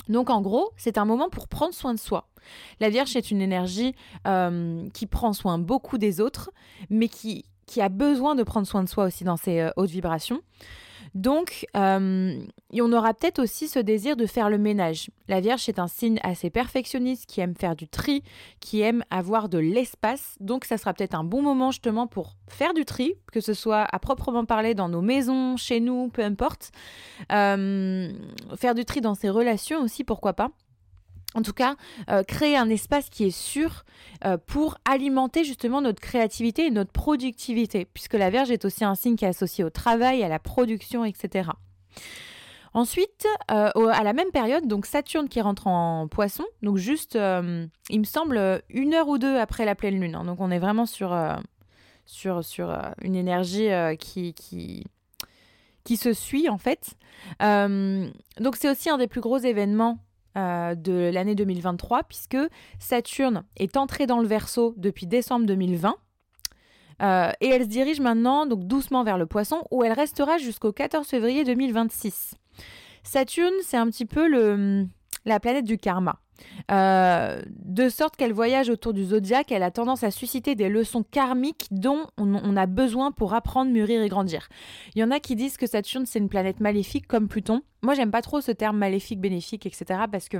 Donc 0.08 0.30
en 0.30 0.40
gros, 0.40 0.72
c'est 0.76 0.98
un 0.98 1.04
moment 1.04 1.28
pour 1.28 1.48
prendre 1.48 1.74
soin 1.74 1.94
de 1.94 1.98
soi. 1.98 2.28
La 2.80 2.88
Vierge 2.88 3.14
est 3.16 3.30
une 3.30 3.42
énergie 3.42 3.94
euh, 4.26 4.88
qui 4.94 5.06
prend 5.06 5.32
soin 5.32 5.58
beaucoup 5.58 5.98
des 5.98 6.20
autres, 6.20 6.50
mais 6.90 7.08
qui, 7.08 7.44
qui 7.66 7.80
a 7.80 7.88
besoin 7.88 8.34
de 8.34 8.42
prendre 8.42 8.66
soin 8.66 8.82
de 8.82 8.88
soi 8.88 9.04
aussi 9.04 9.24
dans 9.24 9.36
ses 9.36 9.70
hautes 9.76 9.90
vibrations. 9.90 10.40
Donc, 11.14 11.66
euh, 11.76 12.40
on 12.72 12.92
aura 12.92 13.14
peut-être 13.14 13.38
aussi 13.38 13.68
ce 13.68 13.78
désir 13.78 14.16
de 14.16 14.26
faire 14.26 14.50
le 14.50 14.58
ménage. 14.58 15.10
La 15.28 15.40
Vierge 15.40 15.68
est 15.68 15.78
un 15.78 15.88
signe 15.88 16.18
assez 16.22 16.50
perfectionniste 16.50 17.26
qui 17.26 17.40
aime 17.40 17.54
faire 17.54 17.76
du 17.76 17.88
tri, 17.88 18.22
qui 18.60 18.80
aime 18.80 19.04
avoir 19.10 19.48
de 19.48 19.58
l'espace. 19.58 20.36
Donc, 20.40 20.64
ça 20.64 20.78
sera 20.78 20.94
peut-être 20.94 21.14
un 21.14 21.24
bon 21.24 21.42
moment 21.42 21.70
justement 21.70 22.06
pour 22.06 22.36
faire 22.48 22.74
du 22.74 22.84
tri, 22.84 23.14
que 23.32 23.40
ce 23.40 23.54
soit 23.54 23.86
à 23.90 23.98
proprement 23.98 24.44
parler 24.44 24.74
dans 24.74 24.88
nos 24.88 25.02
maisons, 25.02 25.56
chez 25.56 25.80
nous, 25.80 26.08
peu 26.08 26.22
importe. 26.22 26.70
Euh, 27.32 28.12
faire 28.56 28.74
du 28.74 28.84
tri 28.84 29.00
dans 29.00 29.14
ses 29.14 29.30
relations 29.30 29.82
aussi, 29.82 30.04
pourquoi 30.04 30.34
pas 30.34 30.50
en 31.34 31.42
tout 31.42 31.52
cas, 31.52 31.76
euh, 32.08 32.22
créer 32.22 32.56
un 32.56 32.70
espace 32.70 33.10
qui 33.10 33.26
est 33.26 33.36
sûr 33.36 33.84
euh, 34.24 34.38
pour 34.38 34.78
alimenter 34.84 35.44
justement 35.44 35.82
notre 35.82 36.00
créativité 36.00 36.66
et 36.66 36.70
notre 36.70 36.90
productivité, 36.90 37.84
puisque 37.84 38.14
la 38.14 38.30
Vierge 38.30 38.50
est 38.50 38.64
aussi 38.64 38.84
un 38.84 38.94
signe 38.94 39.16
qui 39.16 39.24
est 39.24 39.28
associé 39.28 39.62
au 39.62 39.70
travail, 39.70 40.22
à 40.22 40.28
la 40.28 40.38
production, 40.38 41.04
etc. 41.04 41.50
Ensuite, 42.72 43.26
euh, 43.50 43.70
à 43.74 44.02
la 44.04 44.12
même 44.14 44.30
période, 44.30 44.66
donc 44.66 44.86
Saturne 44.86 45.28
qui 45.28 45.40
rentre 45.40 45.66
en 45.66 46.08
poisson, 46.08 46.44
donc 46.62 46.78
juste, 46.78 47.14
il 47.14 48.00
me 48.00 48.04
semble, 48.04 48.62
une 48.70 48.94
heure 48.94 49.08
ou 49.08 49.18
deux 49.18 49.36
après 49.36 49.64
la 49.64 49.74
pleine 49.74 50.00
lune. 50.00 50.14
Hein. 50.14 50.24
donc 50.24 50.40
on 50.40 50.50
est 50.50 50.58
vraiment 50.58 50.86
sur, 50.86 51.16
sur, 52.06 52.44
sur 52.44 52.76
une 53.02 53.16
énergie 53.16 53.68
qui, 53.98 54.32
qui, 54.32 54.86
qui 55.84 55.96
se 55.96 56.12
suit 56.12 56.48
en 56.48 56.58
fait. 56.58 56.94
donc 57.40 58.56
c'est 58.56 58.70
aussi 58.70 58.88
un 58.90 58.98
des 58.98 59.08
plus 59.08 59.20
gros 59.20 59.38
événements 59.38 59.98
euh, 60.38 60.74
de 60.74 61.10
l'année 61.12 61.34
2023, 61.34 62.04
puisque 62.04 62.38
Saturne 62.78 63.42
est 63.56 63.76
entrée 63.76 64.06
dans 64.06 64.20
le 64.20 64.26
Verseau 64.26 64.72
depuis 64.76 65.06
décembre 65.06 65.46
2020. 65.46 65.96
Euh, 67.00 67.32
et 67.40 67.48
elle 67.48 67.62
se 67.62 67.68
dirige 67.68 68.00
maintenant 68.00 68.46
doucement 68.46 69.04
vers 69.04 69.18
le 69.18 69.26
poisson 69.26 69.64
où 69.70 69.84
elle 69.84 69.92
restera 69.92 70.38
jusqu'au 70.38 70.72
14 70.72 71.06
février 71.06 71.44
2026. 71.44 72.34
Saturne, 73.02 73.54
c'est 73.62 73.76
un 73.76 73.86
petit 73.86 74.06
peu 74.06 74.28
le, 74.28 74.86
la 75.24 75.40
planète 75.40 75.64
du 75.64 75.76
karma. 75.76 76.20
Euh, 76.70 77.42
de 77.48 77.88
sorte 77.88 78.16
qu'elle 78.16 78.32
voyage 78.32 78.68
autour 78.68 78.92
du 78.92 79.04
zodiaque, 79.04 79.52
elle 79.52 79.62
a 79.62 79.70
tendance 79.70 80.04
à 80.04 80.10
susciter 80.10 80.54
des 80.54 80.68
leçons 80.68 81.02
karmiques 81.02 81.66
dont 81.70 82.06
on, 82.16 82.56
a 82.56 82.66
besoin 82.66 83.12
pour 83.12 83.34
apprendre, 83.34 83.70
mûrir 83.70 84.02
et 84.02 84.08
grandir. 84.08 84.48
Il 84.94 85.00
y 85.00 85.04
en 85.04 85.10
a 85.10 85.20
qui 85.20 85.36
disent 85.36 85.56
que 85.56 85.66
Saturne 85.66 86.06
c'est 86.06 86.18
une 86.18 86.28
planète 86.28 86.60
maléfique 86.60 87.06
comme 87.06 87.28
Pluton. 87.28 87.62
Moi 87.82 87.94
j'aime 87.94 88.10
pas 88.10 88.22
trop 88.22 88.40
ce 88.40 88.52
terme 88.52 88.78
maléfique, 88.78 89.20
bénéfique, 89.20 89.66
etc. 89.66 90.00
parce 90.10 90.28
que 90.28 90.38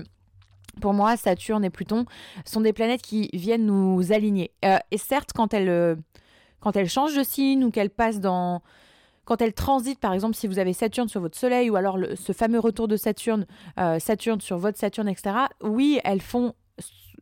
pour 0.81 0.93
moi, 0.93 1.17
Saturne 1.17 1.65
et 1.65 1.71
Pluton 1.71 2.05
sont 2.45 2.61
des 2.61 2.73
planètes 2.73 3.03
qui 3.03 3.31
viennent 3.33 3.67
nous 3.67 4.13
aligner. 4.13 4.53
Euh, 4.65 4.79
et 4.91 4.99
certes, 4.99 5.31
quand 5.35 5.53
elles, 5.53 5.69
euh, 5.69 5.97
quand 6.61 6.77
elles 6.77 6.89
changent 6.89 7.17
de 7.17 7.25
signe 7.25 7.65
ou 7.65 7.71
qu'elles 7.71 7.91
passent 7.91 8.21
dans, 8.21 8.63
quand 9.29 9.43
elle 9.43 9.53
transite, 9.53 10.01
par 10.01 10.15
exemple, 10.15 10.35
si 10.35 10.47
vous 10.47 10.59
avez 10.59 10.73
Saturne 10.73 11.07
sur 11.11 11.21
votre 11.21 11.37
Soleil 11.37 11.69
ou 11.69 11.77
alors 11.77 11.99
ce 12.17 12.33
fameux 12.33 12.59
retour 12.59 12.89
de 12.89 12.97
Saturne, 12.97 13.45
euh, 13.79 13.99
Saturne 13.99 14.41
sur 14.41 14.57
votre 14.57 14.79
Saturne, 14.79 15.07
etc., 15.07 15.37
oui, 15.61 16.01
elles 16.03 16.23
font 16.23 16.55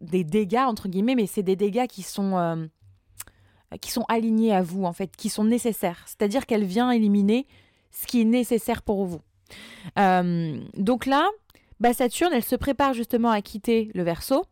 des 0.01 0.23
dégâts, 0.23 0.63
entre 0.69 0.87
guillemets, 0.87 1.17
mais 1.17 1.27
c'est 1.27 1.43
des 1.43 1.57
dégâts 1.57 1.89
qui 1.89 2.03
sont, 2.03 2.39
euh, 2.39 2.65
qui 3.81 3.91
sont 3.91 4.05
alignés 4.07 4.55
à 4.55 4.63
vous, 4.63 4.85
en 4.85 4.93
fait, 4.93 5.17
qui 5.17 5.29
sont 5.29 5.43
nécessaires. 5.43 6.05
C'est-à-dire 6.07 6.47
qu'elle 6.47 6.63
vient 6.63 6.93
éliminer 6.93 7.49
ce 7.91 8.07
qui 8.07 8.21
est 8.21 8.25
nécessaire 8.25 8.83
pour 8.83 9.05
vous. 9.05 9.21
Euh, 9.99 10.61
donc 10.77 11.07
là, 11.07 11.29
bah, 11.81 11.93
Saturne, 11.93 12.33
elle 12.33 12.45
se 12.45 12.55
prépare 12.55 12.95
justement 12.95 13.31
à 13.31 13.43
quitter 13.43 13.91
le 13.95 14.05
Verseau 14.05 14.45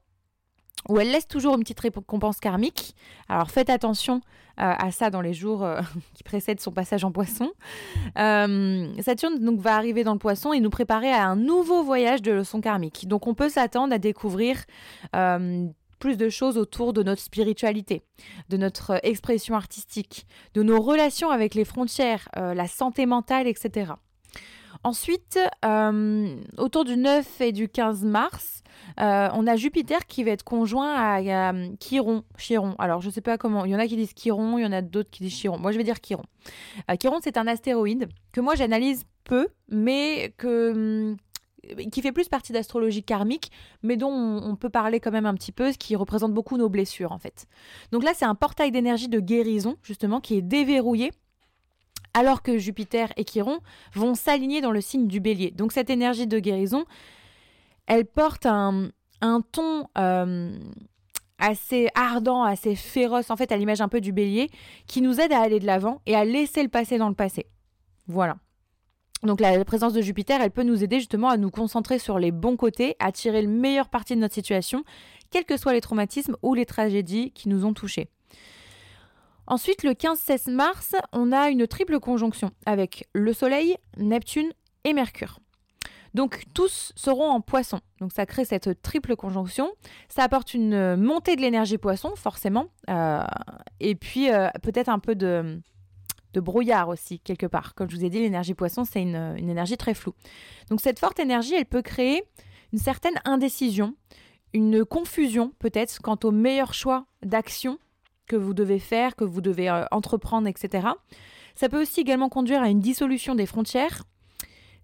où 0.88 0.98
elle 0.98 1.10
laisse 1.10 1.28
toujours 1.28 1.54
une 1.54 1.60
petite 1.60 1.80
récompense 1.80 2.40
karmique. 2.40 2.94
Alors 3.28 3.50
faites 3.50 3.70
attention 3.70 4.20
à 4.56 4.90
ça 4.90 5.10
dans 5.10 5.20
les 5.20 5.34
jours 5.34 5.64
euh, 5.64 5.80
qui 6.14 6.22
précèdent 6.22 6.60
son 6.60 6.72
passage 6.72 7.04
en 7.04 7.12
poisson. 7.12 7.52
Euh, 8.18 8.88
Saturne 9.00 9.38
donc 9.38 9.60
va 9.60 9.76
arriver 9.76 10.04
dans 10.04 10.12
le 10.12 10.18
poisson 10.18 10.52
et 10.52 10.60
nous 10.60 10.70
préparer 10.70 11.10
à 11.10 11.26
un 11.26 11.36
nouveau 11.36 11.82
voyage 11.82 12.22
de 12.22 12.32
leçons 12.32 12.60
karmiques. 12.60 13.08
Donc 13.08 13.26
on 13.26 13.34
peut 13.34 13.48
s'attendre 13.48 13.94
à 13.94 13.98
découvrir 13.98 14.64
plus 15.98 16.16
de 16.16 16.28
choses 16.28 16.58
autour 16.58 16.92
de 16.92 17.02
notre 17.02 17.22
spiritualité, 17.22 18.02
de 18.50 18.56
notre 18.56 19.00
expression 19.04 19.54
artistique, 19.54 20.26
de 20.52 20.62
nos 20.62 20.80
relations 20.80 21.30
avec 21.30 21.54
les 21.54 21.64
frontières, 21.64 22.28
la 22.34 22.66
santé 22.66 23.06
mentale, 23.06 23.46
etc. 23.46 23.92
Ensuite, 24.84 25.38
autour 26.58 26.84
du 26.84 26.96
9 26.96 27.40
et 27.40 27.52
du 27.52 27.68
15 27.68 28.04
mars, 28.04 28.62
euh, 29.00 29.28
on 29.32 29.46
a 29.46 29.56
Jupiter 29.56 30.06
qui 30.06 30.24
va 30.24 30.30
être 30.30 30.44
conjoint 30.44 30.94
à, 30.94 31.52
Chiron, 31.80 32.24
Chiron. 32.38 32.74
Alors, 32.78 33.00
je 33.00 33.08
ne 33.08 33.12
sais 33.12 33.20
pas 33.20 33.38
comment. 33.38 33.64
Il 33.64 33.72
y 33.72 33.76
en 33.76 33.78
a 33.78 33.86
qui 33.86 33.96
disent 33.96 34.14
Chiron, 34.14 34.58
il 34.58 34.62
y 34.62 34.66
en 34.66 34.72
a 34.72 34.82
d'autres 34.82 35.10
qui 35.10 35.22
disent 35.22 35.34
Chiron. 35.34 35.58
Moi, 35.58 35.72
je 35.72 35.78
vais 35.78 35.84
dire 35.84 36.00
Chiron. 36.00 36.24
Euh, 36.90 36.96
Chiron, 36.96 37.18
c'est 37.22 37.36
un 37.36 37.46
astéroïde 37.46 38.08
que 38.32 38.40
moi, 38.40 38.54
j'analyse 38.54 39.04
peu, 39.24 39.48
mais 39.68 40.34
hum, 40.44 41.16
qui 41.90 42.02
fait 42.02 42.12
plus 42.12 42.28
partie 42.28 42.52
d'astrologie 42.52 43.02
karmique, 43.02 43.50
mais 43.82 43.96
dont 43.96 44.12
on, 44.12 44.54
peut 44.56 44.68
parler 44.68 45.00
quand 45.00 45.10
même 45.10 45.26
un 45.26 45.34
petit 45.34 45.52
peu, 45.52 45.72
ce 45.72 45.78
qui 45.78 45.96
représente 45.96 46.32
beaucoup 46.32 46.58
nos 46.58 46.68
blessures 46.68 47.12
en 47.12 47.18
fait. 47.18 47.46
Donc 47.90 48.04
là, 48.04 48.12
c'est 48.14 48.26
un 48.26 48.34
portail 48.34 48.70
d'énergie 48.70 49.08
de 49.08 49.18
guérison, 49.18 49.76
justement, 49.82 50.20
qui 50.20 50.36
est 50.36 50.42
déverrouillé, 50.42 51.10
alors 52.14 52.42
que 52.42 52.56
Jupiter 52.58 53.12
et 53.16 53.24
Chiron 53.24 53.58
vont 53.94 54.14
s'aligner 54.14 54.60
dans 54.60 54.70
le 54.70 54.80
signe 54.80 55.06
du 55.06 55.20
bélier. 55.20 55.50
Donc 55.50 55.72
cette 55.72 55.90
énergie 55.90 56.26
de 56.26 56.38
guérison, 56.38 56.84
elle 57.86 58.06
porte 58.06 58.46
un, 58.46 58.90
ton 59.52 59.88
euh, 59.98 60.56
assez 61.38 61.88
ardent, 61.94 62.44
assez 62.44 62.76
féroce, 62.76 63.30
en 63.30 63.36
fait, 63.36 63.52
à 63.52 63.56
l'image 63.56 63.80
un 63.80 63.88
peu 63.88 64.00
du 64.00 64.12
bélier, 64.12 64.48
qui 64.86 65.02
nous 65.02 65.20
aide 65.20 65.32
à 65.32 65.40
aller 65.40 65.60
de 65.60 65.66
l'avant 65.66 66.00
et 66.06 66.14
à 66.14 66.24
laisser 66.24 66.62
le 66.62 66.68
passé 66.68 66.96
dans 66.96 67.08
le 67.08 67.14
passé. 67.14 67.46
Voilà. 68.06 68.36
Donc 69.22 69.40
la 69.40 69.64
présence 69.64 69.94
de 69.94 70.02
Jupiter, 70.02 70.40
elle 70.42 70.50
peut 70.50 70.62
nous 70.62 70.84
aider 70.84 70.98
justement 70.98 71.30
à 71.30 71.38
nous 71.38 71.50
concentrer 71.50 71.98
sur 71.98 72.18
les 72.18 72.30
bons 72.30 72.56
côtés, 72.56 72.94
à 72.98 73.10
tirer 73.10 73.40
le 73.40 73.48
meilleur 73.48 73.88
parti 73.88 74.14
de 74.14 74.20
notre 74.20 74.34
situation, 74.34 74.84
quels 75.30 75.46
que 75.46 75.56
soient 75.56 75.72
les 75.72 75.80
traumatismes 75.80 76.36
ou 76.42 76.54
les 76.54 76.66
tragédies 76.66 77.32
qui 77.32 77.48
nous 77.48 77.64
ont 77.64 77.72
touchés. 77.72 78.10
Ensuite, 79.46 79.82
le 79.82 79.92
15-16 79.92 80.50
mars, 80.50 80.94
on 81.12 81.32
a 81.32 81.50
une 81.50 81.66
triple 81.66 82.00
conjonction 82.00 82.50
avec 82.64 83.08
le 83.12 83.32
Soleil, 83.32 83.76
Neptune 83.98 84.52
et 84.84 84.94
Mercure. 84.94 85.38
Donc 86.14 86.44
tous 86.54 86.92
seront 86.94 87.28
en 87.28 87.40
poisson. 87.40 87.80
Donc 88.00 88.12
ça 88.12 88.24
crée 88.24 88.44
cette 88.44 88.80
triple 88.82 89.16
conjonction. 89.16 89.72
Ça 90.08 90.22
apporte 90.22 90.54
une 90.54 90.96
montée 90.96 91.34
de 91.34 91.40
l'énergie 91.40 91.76
poisson, 91.76 92.14
forcément. 92.14 92.66
Euh, 92.88 93.24
et 93.80 93.96
puis 93.96 94.32
euh, 94.32 94.48
peut-être 94.62 94.88
un 94.88 95.00
peu 95.00 95.16
de, 95.16 95.60
brouillard 96.34 96.88
aussi, 96.88 97.18
quelque 97.18 97.46
part. 97.46 97.74
Comme 97.74 97.90
je 97.90 97.96
vous 97.96 98.04
ai 98.04 98.10
dit, 98.10 98.20
l'énergie 98.20 98.54
poisson, 98.54 98.84
c'est 98.84 99.02
une, 99.02 99.34
une, 99.36 99.50
énergie 99.50 99.76
très 99.76 99.94
floue. 99.94 100.14
Donc 100.70 100.80
cette 100.80 101.00
forte 101.00 101.18
énergie, 101.18 101.54
elle 101.54 101.66
peut 101.66 101.82
créer 101.82 102.22
une 102.72 102.78
certaine 102.78 103.20
indécision, 103.24 103.94
une 104.52 104.84
confusion 104.84 105.52
peut-être 105.58 106.00
quant 106.00 106.18
au 106.22 106.30
meilleur 106.30 106.74
choix 106.74 107.06
d'action 107.24 107.78
que 108.26 108.36
vous 108.36 108.54
devez 108.54 108.78
faire, 108.78 109.16
que 109.16 109.24
vous 109.24 109.40
devez 109.40 109.68
euh, 109.68 109.84
entreprendre, 109.90 110.48
etc. 110.48 110.88
Ça 111.54 111.68
peut 111.68 111.80
aussi 111.80 112.00
également 112.00 112.28
conduire 112.28 112.62
à 112.62 112.68
une 112.68 112.80
dissolution 112.80 113.34
des 113.34 113.46
frontières 113.46 114.04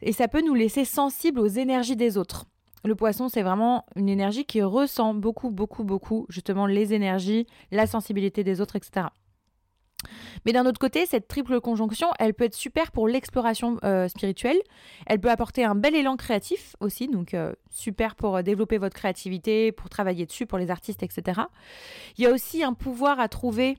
et 0.03 0.13
ça 0.13 0.29
peut 0.29 0.43
nous 0.43 0.55
laisser 0.55 0.85
sensibles 0.85 1.41
aux 1.41 1.47
énergies 1.47 1.97
des 1.97 2.17
autres. 2.17 2.47
Le 2.85 2.95
poisson, 2.95 3.29
c'est 3.29 3.43
vraiment 3.43 3.85
une 3.95 4.09
énergie 4.09 4.47
qui 4.47 4.63
ressent 4.63 5.13
beaucoup, 5.13 5.51
beaucoup, 5.51 5.85
beaucoup, 5.85 6.25
justement, 6.31 6.67
les 6.67 6.95
énergies, 6.95 7.47
la 7.71 7.87
sensibilité 7.87 8.43
des 8.43 8.63
autres, 8.63 8.77
etc. 8.77 9.09
Mais 10.45 10.53
d'un 10.53 10.67
autre 10.67 10.79
côté, 10.79 11.07
cette 11.07 11.29
triple 11.29 11.61
conjonction, 11.61 12.09
elle 12.19 12.35
peut 12.35 12.45
être 12.45 12.55
super 12.55 12.93
pour 12.93 13.09
l'exploration 13.09 13.79
euh, 13.85 14.09
spirituelle. 14.09 14.59
Elle 15.07 15.21
peut 15.21 15.31
apporter 15.31 15.65
un 15.65 15.75
bel 15.75 15.95
élan 15.95 16.17
créatif 16.17 16.77
aussi, 16.81 17.09
donc 17.09 17.35
euh, 17.35 17.53
super 17.71 18.15
pour 18.15 18.37
euh, 18.37 18.43
développer 18.43 18.79
votre 18.79 18.97
créativité, 18.97 19.73
pour 19.73 19.89
travailler 19.89 20.27
dessus, 20.27 20.47
pour 20.47 20.59
les 20.59 20.71
artistes, 20.71 21.03
etc. 21.03 21.43
Il 22.17 22.25
y 22.25 22.27
a 22.27 22.31
aussi 22.31 22.63
un 22.63 22.73
pouvoir 22.73 23.21
à 23.21 23.29
trouver 23.29 23.77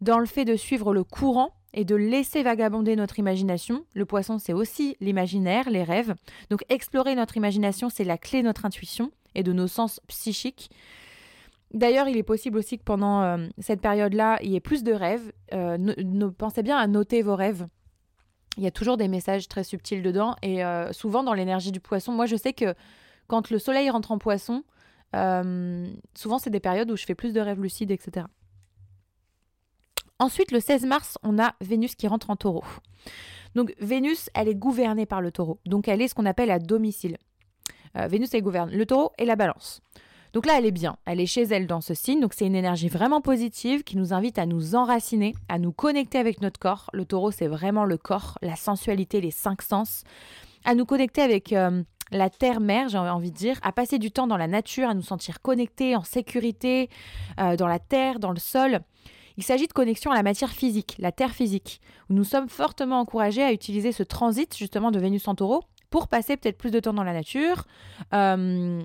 dans 0.00 0.18
le 0.18 0.26
fait 0.26 0.44
de 0.44 0.56
suivre 0.56 0.92
le 0.92 1.04
courant 1.04 1.54
et 1.72 1.84
de 1.84 1.96
laisser 1.96 2.42
vagabonder 2.42 2.94
notre 2.94 3.18
imagination. 3.18 3.84
Le 3.94 4.04
poisson, 4.04 4.38
c'est 4.38 4.52
aussi 4.52 4.96
l'imaginaire, 5.00 5.68
les 5.70 5.82
rêves. 5.82 6.14
Donc 6.50 6.64
explorer 6.68 7.14
notre 7.14 7.36
imagination, 7.36 7.90
c'est 7.90 8.04
la 8.04 8.16
clé 8.18 8.42
de 8.42 8.46
notre 8.46 8.64
intuition 8.64 9.10
et 9.34 9.42
de 9.42 9.52
nos 9.52 9.66
sens 9.66 10.00
psychiques. 10.06 10.70
D'ailleurs, 11.74 12.08
il 12.08 12.16
est 12.16 12.22
possible 12.22 12.56
aussi 12.56 12.78
que 12.78 12.84
pendant 12.84 13.22
euh, 13.22 13.48
cette 13.58 13.80
période-là, 13.80 14.38
il 14.42 14.50
y 14.52 14.56
ait 14.56 14.60
plus 14.60 14.84
de 14.84 14.92
rêves. 14.92 15.32
Euh, 15.52 16.30
pensez 16.38 16.62
bien 16.62 16.78
à 16.78 16.86
noter 16.86 17.20
vos 17.20 17.34
rêves. 17.34 17.66
Il 18.56 18.62
y 18.62 18.68
a 18.68 18.70
toujours 18.70 18.96
des 18.96 19.08
messages 19.08 19.48
très 19.48 19.64
subtils 19.64 20.00
dedans. 20.00 20.36
Et 20.42 20.64
euh, 20.64 20.92
souvent, 20.92 21.24
dans 21.24 21.34
l'énergie 21.34 21.72
du 21.72 21.80
poisson, 21.80 22.12
moi, 22.12 22.26
je 22.26 22.36
sais 22.36 22.52
que 22.52 22.74
quand 23.26 23.50
le 23.50 23.58
soleil 23.58 23.90
rentre 23.90 24.12
en 24.12 24.18
poisson, 24.18 24.62
souvent, 26.14 26.38
c'est 26.38 26.50
des 26.50 26.60
périodes 26.60 26.90
où 26.90 26.96
je 26.96 27.04
fais 27.04 27.16
plus 27.16 27.32
de 27.32 27.40
rêves 27.40 27.60
lucides, 27.60 27.90
etc. 27.90 28.26
Ensuite, 30.20 30.52
le 30.52 30.60
16 30.60 30.86
mars, 30.86 31.18
on 31.24 31.40
a 31.40 31.54
Vénus 31.60 31.96
qui 31.96 32.06
rentre 32.06 32.30
en 32.30 32.36
taureau. 32.36 32.64
Donc 33.56 33.74
Vénus, 33.80 34.30
elle 34.34 34.48
est 34.48 34.54
gouvernée 34.54 35.06
par 35.06 35.20
le 35.20 35.32
taureau. 35.32 35.60
Donc 35.66 35.86
elle 35.86 36.02
est 36.02 36.08
ce 36.08 36.14
qu'on 36.14 36.26
appelle 36.26 36.50
à 36.50 36.58
domicile. 36.58 37.16
Vénus, 37.94 38.34
elle 38.34 38.42
gouverne 38.42 38.70
le 38.72 38.86
taureau 38.86 39.12
et 39.18 39.24
la 39.24 39.36
balance. 39.36 39.80
Donc 40.34 40.46
là, 40.46 40.58
elle 40.58 40.66
est 40.66 40.72
bien. 40.72 40.96
Elle 41.06 41.20
est 41.20 41.26
chez 41.26 41.42
elle 41.42 41.68
dans 41.68 41.80
ce 41.80 41.94
signe. 41.94 42.20
Donc 42.20 42.34
c'est 42.34 42.46
une 42.46 42.56
énergie 42.56 42.88
vraiment 42.88 43.20
positive 43.20 43.84
qui 43.84 43.96
nous 43.96 44.12
invite 44.12 44.36
à 44.38 44.46
nous 44.46 44.74
enraciner, 44.74 45.32
à 45.48 45.60
nous 45.60 45.70
connecter 45.72 46.18
avec 46.18 46.42
notre 46.42 46.58
corps. 46.58 46.90
Le 46.92 47.04
taureau, 47.04 47.30
c'est 47.30 47.46
vraiment 47.46 47.84
le 47.84 47.96
corps, 47.96 48.36
la 48.42 48.56
sensualité, 48.56 49.20
les 49.20 49.30
cinq 49.30 49.62
sens. 49.62 50.02
À 50.64 50.74
nous 50.74 50.86
connecter 50.86 51.22
avec 51.22 51.52
euh, 51.52 51.84
la 52.10 52.30
terre-mère, 52.30 52.88
j'ai 52.88 52.98
envie 52.98 53.30
de 53.30 53.36
dire, 53.36 53.60
à 53.62 53.70
passer 53.70 54.00
du 54.00 54.10
temps 54.10 54.26
dans 54.26 54.36
la 54.36 54.48
nature, 54.48 54.88
à 54.88 54.94
nous 54.94 55.02
sentir 55.02 55.40
connectés, 55.40 55.94
en 55.94 56.02
sécurité, 56.02 56.90
euh, 57.38 57.56
dans 57.56 57.68
la 57.68 57.78
terre, 57.78 58.18
dans 58.18 58.32
le 58.32 58.40
sol. 58.40 58.80
Il 59.36 59.44
s'agit 59.44 59.68
de 59.68 59.72
connexion 59.72 60.10
à 60.10 60.16
la 60.16 60.22
matière 60.24 60.50
physique, 60.50 60.96
la 60.98 61.12
Terre 61.12 61.32
physique, 61.32 61.80
où 62.08 62.14
nous 62.14 62.24
sommes 62.24 62.48
fortement 62.48 63.00
encouragés 63.00 63.42
à 63.42 63.52
utiliser 63.52 63.92
ce 63.92 64.02
transit 64.02 64.56
justement 64.56 64.90
de 64.90 64.98
Vénus 64.98 65.26
en 65.28 65.34
taureau 65.34 65.62
pour 65.90 66.08
passer 66.08 66.36
peut-être 66.36 66.58
plus 66.58 66.70
de 66.70 66.80
temps 66.80 66.92
dans 66.92 67.04
la 67.04 67.12
nature, 67.12 67.64
euh, 68.14 68.82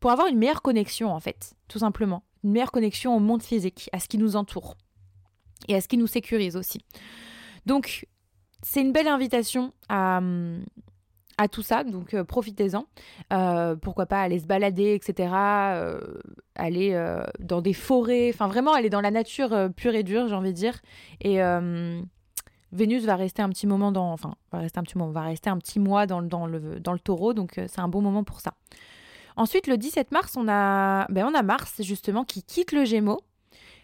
pour 0.00 0.10
avoir 0.10 0.28
une 0.28 0.38
meilleure 0.38 0.62
connexion 0.62 1.12
en 1.12 1.20
fait, 1.20 1.54
tout 1.68 1.78
simplement. 1.78 2.22
Une 2.44 2.52
meilleure 2.52 2.72
connexion 2.72 3.16
au 3.16 3.20
monde 3.20 3.42
physique, 3.42 3.90
à 3.92 4.00
ce 4.00 4.08
qui 4.08 4.18
nous 4.18 4.36
entoure 4.36 4.76
et 5.66 5.74
à 5.74 5.80
ce 5.80 5.88
qui 5.88 5.96
nous 5.96 6.06
sécurise 6.06 6.56
aussi. 6.56 6.84
Donc, 7.66 8.06
c'est 8.62 8.80
une 8.80 8.92
belle 8.92 9.08
invitation 9.08 9.72
à, 9.88 10.20
tout 11.52 11.62
ça, 11.62 11.84
donc 11.84 12.14
euh, 12.14 12.24
profitez-en. 12.24 12.86
Euh, 13.32 13.76
pourquoi 13.76 14.06
pas 14.06 14.20
aller 14.20 14.40
se 14.40 14.46
balader, 14.46 14.94
etc. 14.94 15.32
Euh, 15.34 16.00
aller 16.56 17.14
dans 17.38 17.60
des 17.60 17.72
forêts, 17.72 18.30
enfin 18.32 18.48
vraiment 18.48 18.72
aller 18.72 18.90
dans 18.90 19.00
la 19.00 19.10
nature 19.10 19.70
pure 19.76 19.94
et 19.94 20.02
dure, 20.02 20.28
j'ai 20.28 20.34
envie 20.34 20.52
de 20.52 20.56
dire. 20.56 20.80
Et 21.20 21.38
Vénus 22.72 23.04
va 23.04 23.16
rester 23.16 23.42
un 23.42 23.48
petit 23.48 23.66
moment 23.66 23.92
dans, 23.92 24.12
enfin, 24.12 24.34
va 24.52 24.58
rester 24.58 24.78
un 24.78 24.82
petit 24.82 24.98
moment, 24.98 25.12
va 25.12 25.22
rester 25.22 25.50
un 25.50 25.58
petit 25.58 25.78
mois 25.78 26.06
dans, 26.06 26.22
dans 26.22 26.46
le, 26.46 26.80
dans 26.80 26.92
le 26.92 26.98
taureau, 26.98 27.32
donc 27.32 27.52
c'est 27.54 27.80
un 27.80 27.88
bon 27.88 28.02
moment 28.02 28.24
pour 28.24 28.40
ça. 28.40 28.54
Ensuite, 29.38 29.68
le 29.68 29.78
17 29.78 30.10
mars, 30.10 30.36
on 30.36 30.48
a, 30.48 31.06
ben, 31.10 31.24
on 31.24 31.32
a 31.32 31.42
Mars 31.42 31.80
justement 31.82 32.24
qui 32.24 32.42
quitte 32.42 32.72
le 32.72 32.84
Gémeaux 32.84 33.20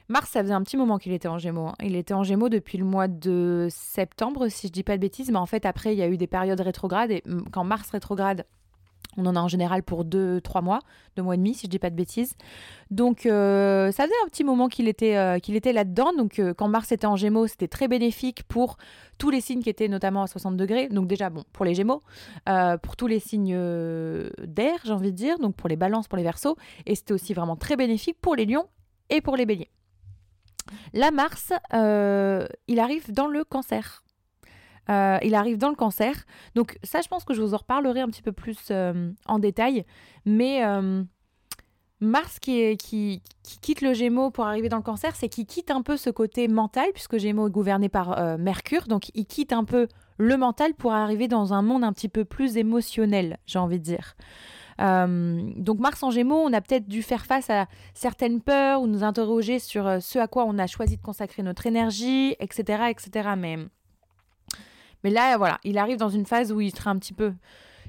Mars, 0.09 0.29
ça 0.29 0.43
faisait 0.43 0.53
un 0.53 0.63
petit 0.63 0.77
moment 0.77 0.99
qu'il 0.99 1.13
était 1.13 1.29
en 1.29 1.39
Gémeaux. 1.39 1.69
Hein. 1.69 1.75
Il 1.81 1.95
était 1.95 2.13
en 2.13 2.25
Gémeaux 2.25 2.49
depuis 2.49 2.77
le 2.77 2.85
mois 2.85 3.07
de 3.07 3.69
septembre, 3.71 4.49
si 4.49 4.67
je 4.67 4.73
dis 4.73 4.83
pas 4.83 4.97
de 4.97 5.01
bêtises. 5.01 5.31
Mais 5.31 5.39
en 5.39 5.47
fait, 5.47 5.65
après, 5.65 5.95
il 5.95 5.99
y 5.99 6.03
a 6.03 6.09
eu 6.09 6.19
des 6.19 6.27
périodes 6.27 6.61
rétrogrades. 6.61 7.13
Et 7.13 7.23
mm, 7.25 7.45
quand 7.53 7.63
Mars 7.63 7.89
rétrograde, 7.91 8.45
on 9.16 9.26
en 9.26 9.37
a 9.37 9.40
en 9.40 9.49
général 9.49 9.83
pour 9.83 10.04
deux, 10.04 10.40
trois 10.40 10.62
mois, 10.62 10.80
deux 11.16 11.23
mois 11.23 11.35
et 11.35 11.38
demi, 11.38 11.54
si 11.54 11.66
je 11.66 11.71
dis 11.71 11.78
pas 11.78 11.90
de 11.90 11.97
bêtises. 11.97 12.35
Donc, 12.90 13.26
euh, 13.26 13.90
ça 13.92 14.04
faisait 14.04 14.14
un 14.25 14.28
petit 14.28 14.44
moment 14.44 14.68
qu'il 14.68 14.88
était, 14.88 15.16
euh, 15.16 15.38
qu'il 15.38 15.56
était 15.56 15.73
là-dedans. 15.73 16.12
Donc, 16.16 16.38
euh, 16.38 16.54
quand 16.54 16.68
Mars 16.68 16.92
était 16.92 17.06
en 17.06 17.16
Gémeaux, 17.16 17.47
c'était 17.47 17.68
très 17.68 17.88
bénéfique 17.88 18.44
pour 18.44 18.76
tous 19.18 19.30
les 19.30 19.40
signes 19.40 19.62
qui 19.62 19.71
étaient 19.71 19.88
notamment 19.88 20.23
à 20.23 20.26
60 20.26 20.56
degrés. 20.56 20.88
Donc, 20.88 21.06
déjà, 21.06 21.30
bon, 21.30 21.44
pour 21.52 21.64
les 21.64 21.75
Gémeaux, 21.75 22.02
pour 22.83 22.97
tous 22.97 23.06
les 23.06 23.21
signes 23.21 23.56
d'air, 24.44 24.78
j'ai 24.85 24.92
envie 24.92 25.12
de 25.12 25.16
dire. 25.16 25.38
Donc, 25.38 25.56
pour 25.56 25.68
les 25.68 25.76
balances, 25.76 26.09
pour 26.09 26.18
les 26.18 26.25
versos. 26.25 26.56
Et 26.87 26.94
c'était 26.94 27.14
aussi 27.14 27.35
vraiment 27.35 27.56
très 27.56 27.76
bénéfique 27.76 28.18
pour 28.21 28.35
les 28.35 28.47
lions 28.47 28.66
et 29.11 29.21
pour 29.21 29.37
les 29.37 29.47
béliers. 29.47 29.71
La 30.92 31.11
Mars, 31.11 31.52
il 31.73 32.78
arrive 32.78 33.12
dans 33.12 33.26
le 33.26 33.44
cancer. 33.44 34.04
Euh, 34.91 35.19
il 35.23 35.35
arrive 35.35 35.59
dans 35.59 35.71
le 35.71 35.75
cancer. 35.75 36.14
Donc 36.55 36.79
ça, 36.83 37.00
je 37.00 37.09
pense 37.09 37.25
que 37.25 37.35
je 37.35 37.43
vous 37.43 37.55
en 37.55 37.59
reparlerai 37.59 38.00
un 38.00 38.09
petit 38.09 38.23
peu 38.23 38.33
plus 38.33 38.59
euh, 38.71 39.11
en 39.26 39.38
détail. 39.38 39.85
Mais 40.25 40.62
Mars 42.00 42.38
qui, 42.38 42.76
qui, 42.76 43.23
quitte 43.62 43.81
le 43.81 43.95
Gémeaux 43.95 44.31
pour 44.31 44.47
arriver 44.47 44.69
dans 44.69 44.76
le 44.76 44.83
cancer, 44.83 45.14
c'est 45.17 45.29
qu'il 45.29 45.47
quitte 45.47 45.71
un 45.71 45.83
peu 45.83 45.97
ce 45.97 46.11
côté 46.11 46.49
mental, 46.49 46.87
puisque 46.93 47.19
Gémeaux 47.19 47.49
est 47.49 47.50
gouverné 47.50 47.88
par 47.88 48.38
Mercure. 48.38 48.87
Donc 48.87 49.11
il 49.14 49.26
quitte 49.26 49.53
un 49.53 49.64
peu 49.64 49.88
le 50.19 50.37
mental 50.37 50.75
pour 50.75 50.93
arriver 50.93 51.29
dans 51.29 51.53
un 51.53 51.62
monde 51.62 51.85
un 51.85 51.93
petit 51.93 52.09
peu 52.09 52.25
plus 52.25 52.57
émotionnel, 52.57 53.38
j'ai 53.47 53.59
envie 53.59 53.79
de 53.79 53.85
dire. 53.85 54.14
Euh, 54.81 55.41
donc 55.57 55.79
Mars 55.79 56.03
en 56.03 56.11
Gémeaux, 56.11 56.41
on 56.41 56.53
a 56.53 56.61
peut-être 56.61 56.88
dû 56.88 57.03
faire 57.03 57.26
face 57.26 57.50
à 57.50 57.67
certaines 57.95 58.41
peurs 58.41 58.83
ou 58.83 58.87
nous 58.87 59.05
interroger 59.05 59.59
sur 59.59 59.87
euh, 59.87 60.00
ce 60.00 60.19
à 60.19 60.26
quoi 60.26 60.45
on 60.47 60.59
a 60.59 60.67
choisi 60.67 60.97
de 60.97 61.03
consacrer 61.03 61.43
notre 61.43 61.67
énergie, 61.67 62.35
etc., 62.41 62.85
etc. 62.91 63.31
Mais 63.37 63.59
mais 65.05 65.11
là, 65.11 65.37
voilà, 65.37 65.59
il 65.65 65.79
arrive 65.79 65.99
dans 65.99 66.09
une 66.09 66.27
phase 66.27 66.51
où 66.51 66.61
il 66.61 66.75
sera 66.75 66.91
un 66.91 66.99
petit 66.99 67.13
peu, 67.13 67.35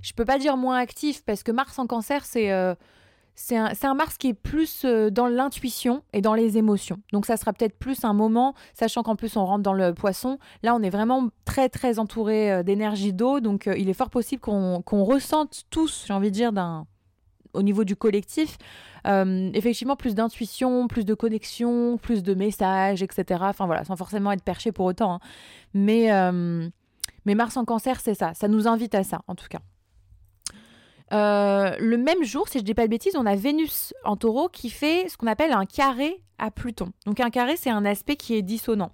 je 0.02 0.14
peux 0.14 0.26
pas 0.26 0.38
dire 0.38 0.58
moins 0.58 0.78
actif 0.78 1.24
parce 1.24 1.42
que 1.42 1.52
Mars 1.52 1.80
en 1.80 1.88
Cancer, 1.88 2.26
c'est 2.26 2.52
euh, 2.52 2.76
un, 3.52 3.94
Mars 3.96 4.18
qui 4.18 4.28
est 4.28 4.34
plus 4.34 4.86
dans 4.86 5.28
l'intuition 5.28 6.04
et 6.12 6.22
dans 6.22 6.34
les 6.34 6.58
émotions. 6.58 7.00
Donc 7.14 7.26
ça 7.26 7.38
sera 7.38 7.54
peut-être 7.54 7.80
plus 7.80 8.04
un 8.04 8.14
moment, 8.14 8.54
sachant 8.74 9.02
qu'en 9.02 9.16
plus 9.16 9.38
on 9.38 9.46
rentre 9.46 9.64
dans 9.64 9.74
le 9.74 9.94
poisson. 9.94 10.38
Là, 10.62 10.76
on 10.76 10.84
est 10.84 10.90
vraiment 10.90 11.30
très 11.46 11.70
très 11.70 11.98
entouré 12.00 12.64
d'énergie 12.64 13.14
d'eau. 13.14 13.40
Donc 13.40 13.70
il 13.78 13.90
est 13.90 13.94
fort 13.94 14.10
possible 14.10 14.42
qu'on 14.42 15.04
ressente 15.04 15.64
tous, 15.70 16.04
j'ai 16.08 16.14
envie 16.14 16.30
de 16.30 16.36
dire, 16.36 16.52
d'un 16.52 16.86
au 17.54 17.64
niveau 17.64 17.86
du 17.86 17.96
collectif, 17.96 18.58
effectivement 19.06 19.96
plus 19.96 20.14
d'intuition, 20.14 20.90
plus 20.90 21.06
de 21.06 21.14
connexion, 21.14 21.98
plus 21.98 22.22
de 22.22 22.34
messages, 22.34 23.02
etc. 23.02 23.42
Enfin 23.44 23.66
voilà, 23.66 23.86
sans 23.86 23.96
forcément 23.96 24.34
être 24.34 24.44
perché 24.44 24.74
pour 24.74 24.86
autant. 24.86 25.14
Hein. 25.14 25.20
Mais, 25.74 26.12
mais 27.26 27.36
Mars 27.36 27.58
en 27.58 27.66
cancer, 27.66 28.00
c'est 28.00 28.16
ça. 28.16 28.34
Ça 28.34 28.48
nous 28.48 28.68
invite 28.68 28.96
à 28.96 29.04
ça, 29.04 29.22
en 29.28 29.36
tout 29.36 29.48
cas. 29.50 29.60
Euh, 31.14 31.76
le 31.80 31.98
même 31.98 32.24
jour, 32.24 32.48
si 32.48 32.60
je 32.60 32.64
dis 32.64 32.74
pas 32.74 32.86
de 32.86 32.90
bêtises, 32.90 33.16
on 33.16 33.26
a 33.26 33.36
Vénus 33.36 33.94
en 34.04 34.16
taureau 34.16 34.50
qui 34.50 34.70
fait 34.70 35.08
ce 35.08 35.18
qu'on 35.18 35.28
appelle 35.28 35.52
un 35.52 35.66
carré 35.66 36.22
à 36.40 36.52
Pluton. 36.52 36.92
Donc 37.06 37.20
un 37.20 37.30
carré, 37.30 37.56
c'est 37.58 37.70
un 37.70 37.86
aspect 37.86 38.16
qui 38.16 38.36
est 38.36 38.42
dissonant. 38.42 38.92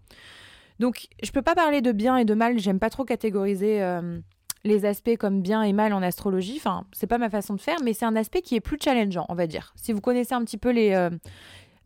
Donc 0.80 1.08
je 1.24 1.32
peux 1.32 1.42
pas 1.42 1.56
parler 1.56 1.82
de 1.82 1.92
bien 1.92 2.18
et 2.18 2.26
de 2.26 2.34
mal, 2.34 2.60
j'aime 2.60 2.80
pas 2.80 2.90
trop 2.90 3.06
catégoriser 3.06 3.82
euh, 3.82 4.20
les 4.64 4.86
aspects 4.86 5.16
comme 5.18 5.42
bien 5.42 5.64
et 5.64 5.74
mal 5.74 5.94
en 5.94 6.02
astrologie, 6.02 6.58
enfin 6.58 6.86
c'est 6.92 7.08
pas 7.08 7.18
ma 7.18 7.30
façon 7.30 7.54
de 7.54 7.62
faire, 7.62 7.78
mais 7.84 7.94
c'est 7.94 8.06
un 8.06 8.16
aspect 8.16 8.42
qui 8.42 8.56
est 8.56 8.62
plus 8.62 8.78
challengeant, 8.84 9.26
on 9.30 9.36
va 9.36 9.48
dire. 9.48 9.74
Si 9.76 9.94
vous 9.94 10.02
connaissez 10.02 10.34
un 10.34 10.44
petit 10.44 10.58
peu 10.58 10.72
les... 10.72 10.94
Euh, 10.94 11.10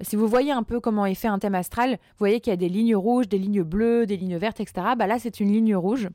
si 0.02 0.16
vous 0.16 0.28
voyez 0.28 0.52
un 0.52 0.64
peu 0.64 0.80
comment 0.80 1.06
est 1.06 1.16
fait 1.16 1.28
un 1.28 1.40
thème 1.40 1.56
astral, 1.56 1.92
vous 1.92 2.20
voyez 2.20 2.40
qu'il 2.40 2.52
y 2.52 2.54
a 2.54 2.58
des 2.58 2.70
lignes 2.70 2.96
rouges, 2.96 3.28
des 3.28 3.38
lignes 3.38 3.64
bleues, 3.64 4.06
des 4.06 4.18
lignes 4.18 4.38
vertes, 4.38 4.60
etc. 4.60 4.88
Bah 4.98 5.08
là, 5.08 5.20
c'est 5.20 5.40
une 5.40 5.52
ligne 5.52 5.76
rouge. 5.76 6.10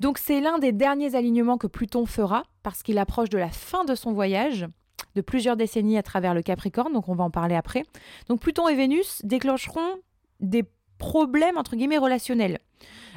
Donc 0.00 0.18
c'est 0.18 0.40
l'un 0.40 0.58
des 0.58 0.72
derniers 0.72 1.14
alignements 1.14 1.58
que 1.58 1.66
Pluton 1.66 2.06
fera 2.06 2.44
parce 2.62 2.82
qu'il 2.82 2.98
approche 2.98 3.28
de 3.28 3.38
la 3.38 3.50
fin 3.50 3.84
de 3.84 3.94
son 3.94 4.12
voyage 4.12 4.66
de 5.14 5.20
plusieurs 5.20 5.56
décennies 5.56 5.98
à 5.98 6.02
travers 6.02 6.34
le 6.34 6.42
Capricorne, 6.42 6.92
donc 6.92 7.08
on 7.08 7.14
va 7.14 7.24
en 7.24 7.30
parler 7.30 7.54
après. 7.54 7.84
Donc 8.28 8.40
Pluton 8.40 8.68
et 8.68 8.74
Vénus 8.74 9.20
déclencheront 9.24 9.96
des 10.40 10.64
problèmes, 11.00 11.58
entre 11.58 11.74
guillemets, 11.74 11.98
relationnels. 11.98 12.60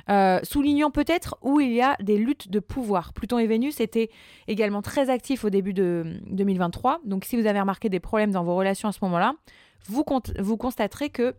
Euh, 0.09 0.39
soulignant 0.43 0.89
peut-être 0.89 1.37
où 1.43 1.59
il 1.59 1.71
y 1.71 1.81
a 1.81 1.95
des 2.01 2.17
luttes 2.17 2.49
de 2.49 2.59
pouvoir. 2.59 3.13
Pluton 3.13 3.37
et 3.37 3.47
Vénus 3.47 3.79
étaient 3.79 4.09
également 4.47 4.81
très 4.81 5.09
actifs 5.09 5.45
au 5.45 5.49
début 5.49 5.73
de 5.73 6.19
2023. 6.31 7.01
Donc 7.05 7.23
si 7.25 7.39
vous 7.39 7.45
avez 7.45 7.59
remarqué 7.59 7.89
des 7.89 7.99
problèmes 7.99 8.31
dans 8.31 8.43
vos 8.43 8.55
relations 8.55 8.89
à 8.89 8.91
ce 8.91 8.99
moment-là, 9.03 9.35
vous, 9.85 10.03
vous 10.39 10.57
constaterez 10.57 11.09
que 11.09 11.35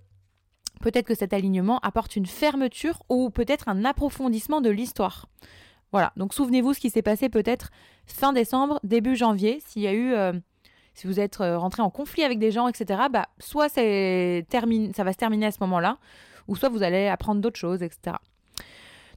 peut-être 0.80 1.06
que 1.06 1.14
cet 1.14 1.32
alignement 1.32 1.78
apporte 1.80 2.16
une 2.16 2.26
fermeture 2.26 3.02
ou 3.08 3.28
peut-être 3.28 3.68
un 3.68 3.84
approfondissement 3.84 4.60
de 4.60 4.70
l'histoire. 4.70 5.26
Voilà, 5.92 6.12
donc 6.16 6.32
souvenez-vous 6.32 6.74
ce 6.74 6.80
qui 6.80 6.90
s'est 6.90 7.02
passé 7.02 7.28
peut-être 7.28 7.70
fin 8.06 8.32
décembre, 8.32 8.80
début 8.82 9.16
janvier, 9.16 9.60
s'il 9.66 9.82
y 9.82 9.86
a 9.88 9.92
eu... 9.92 10.12
Euh, 10.14 10.32
si 10.96 11.08
vous 11.08 11.18
êtes 11.18 11.40
euh, 11.40 11.58
rentré 11.58 11.82
en 11.82 11.90
conflit 11.90 12.22
avec 12.22 12.38
des 12.38 12.52
gens, 12.52 12.68
etc., 12.68 13.02
bah, 13.10 13.26
soit 13.40 13.68
ça 13.68 13.82
va 13.82 15.12
se 15.12 15.16
terminer 15.16 15.46
à 15.46 15.50
ce 15.50 15.58
moment-là, 15.62 15.98
ou 16.48 16.56
soit 16.56 16.68
vous 16.68 16.82
allez 16.82 17.08
apprendre 17.08 17.40
d'autres 17.40 17.58
choses, 17.58 17.82
etc. 17.82 18.16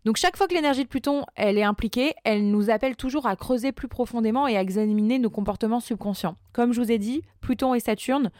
Donc 0.05 0.15
chaque 0.17 0.37
fois 0.37 0.47
que 0.47 0.53
l'énergie 0.53 0.83
de 0.83 0.87
Pluton 0.87 1.25
est 1.35 1.63
impliquée, 1.63 2.13
elle 2.23 2.49
nous 2.49 2.69
appelle 2.69 2.95
toujours 2.95 3.25
à 3.25 3.35
creuser 3.35 3.71
plus 3.71 3.89
profondément 3.89 4.47
et 4.47 4.55
à 4.55 4.61
examiner 4.61 5.19
nos 5.19 5.29
comportements 5.29 5.81
subconscients. 5.81 6.37
Comme 6.53 6.71
je 6.71 6.81
vous 6.81 6.91
ai 6.91 6.97
dit, 6.97 7.23
Pluton 7.41 7.73
et 7.73 7.81
Saturne, 7.81 8.31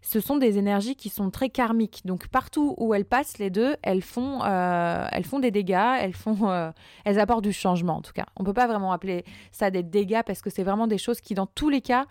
ce 0.00 0.18
sont 0.18 0.36
des 0.36 0.58
énergies 0.58 0.96
qui 0.96 1.08
sont 1.08 1.30
très 1.30 1.48
karmiques. 1.48 2.02
Donc 2.04 2.26
partout 2.26 2.74
où 2.76 2.92
elles 2.92 3.04
passent, 3.04 3.38
les 3.38 3.50
deux, 3.50 3.76
elles 3.82 4.02
font, 4.02 4.40
euh, 4.42 5.06
des 5.40 5.50
dégâts, 5.52 5.96
elles, 6.00 6.12
font, 6.12 6.50
euh, 6.50 6.72
elles 7.04 7.20
apportent 7.20 7.44
du 7.44 7.52
changement 7.52 7.98
en 7.98 8.02
tout 8.02 8.12
cas. 8.12 8.26
On 8.36 8.42
ne 8.42 8.46
peut 8.46 8.52
pas 8.52 8.66
vraiment 8.66 8.92
appeler 8.92 9.24
ça 9.52 9.70
des 9.70 9.84
dégâts 9.84 10.22
parce 10.26 10.42
que 10.42 10.50
c'est 10.50 10.64
vraiment 10.64 10.88
des 10.88 10.98
choses 10.98 11.20
qui, 11.20 11.34
dans 11.34 11.46
tous 11.46 11.68
les 11.68 11.80
cas, 11.80 12.06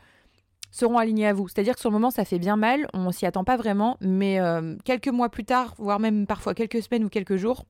seront 0.72 0.98
alignées 0.98 1.28
à 1.28 1.34
vous. 1.34 1.48
C'est-à-dire 1.48 1.76
que 1.76 1.82
sur 1.82 1.90
le 1.90 1.94
moment, 1.94 2.10
ça 2.10 2.26
fait 2.26 2.40
bien 2.40 2.56
mal, 2.56 2.88
on 2.94 3.12
s'y 3.12 3.26
attend 3.26 3.44
pas 3.44 3.58
vraiment, 3.58 3.98
mais 4.02 4.40
euh, 4.40 4.76
quelques 4.86 5.10
mois 5.10 5.30
plus 5.30 5.44
tard, 5.44 5.76
voire 5.78 6.00
même 6.00 6.26
parfois 6.26 6.54
quelques 6.54 6.82
semaines 6.82 7.04
ou 7.04 7.10
quelques 7.10 7.36
jours, 7.36 7.66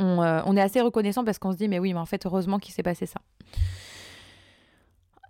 euh, 0.00 0.42
on, 0.46 0.56
est 0.56 0.60
assez 0.60 0.80
reconnaissant 0.80 1.24
parce 1.24 1.38
qu'on 1.38 1.52
se 1.52 1.56
dit, 1.56 1.68
mais 1.68 1.78
oui, 1.78 1.92
mais 1.92 2.00
en 2.00 2.06
fait, 2.06 2.24
heureusement 2.24 2.58
qu'il 2.58 2.72
s'est 2.72 2.82
passé 2.82 3.04
ça. 3.04 3.20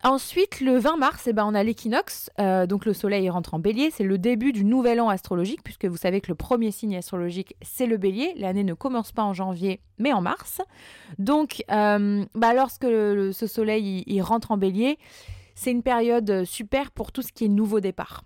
Ensuite, 0.05 0.61
le 0.61 0.79
20 0.79 0.97
mars, 0.97 1.27
eh 1.27 1.33
ben, 1.33 1.45
on 1.45 1.55
a 1.55 1.65
l'équinoxe. 1.65 2.31
Euh, 2.39 2.67
donc 2.67 2.85
le 2.85 2.93
soleil 2.93 3.29
rentre 3.31 3.55
en 3.55 3.59
bélier. 3.59 3.91
C'est 3.91 4.05
le 4.05 4.17
début 4.17 4.53
du 4.53 4.65
nouvel 4.65 5.01
an 5.01 5.09
astrologique, 5.09 5.65
puisque 5.65 5.87
vous 5.87 5.97
savez 5.97 6.21
que 6.21 6.29
le 6.29 6.37
premier 6.37 6.71
signe 6.71 6.97
astrologique, 6.97 7.57
c'est 7.63 7.87
le 7.87 7.97
bélier. 7.97 8.33
L'année 8.37 8.63
ne 8.63 8.75
commence 8.75 9.11
pas 9.11 9.25
en 9.25 9.35
janvier, 9.35 9.81
mais 9.99 10.13
en 10.13 10.21
mars. 10.21 10.61
Donc, 11.19 11.65
bah, 11.69 12.55
lorsque 12.55 12.85
ce 12.87 13.47
soleil 13.49 14.05
il, 14.07 14.23
rentre 14.23 14.53
en 14.53 14.57
bélier, 14.57 14.99
c'est 15.59 15.73
une 15.73 15.83
période 15.83 16.45
super 16.45 16.93
pour 16.93 17.11
tout 17.11 17.23
ce 17.23 17.33
qui 17.33 17.47
est 17.47 17.49
nouveau 17.49 17.81
départ. 17.81 18.23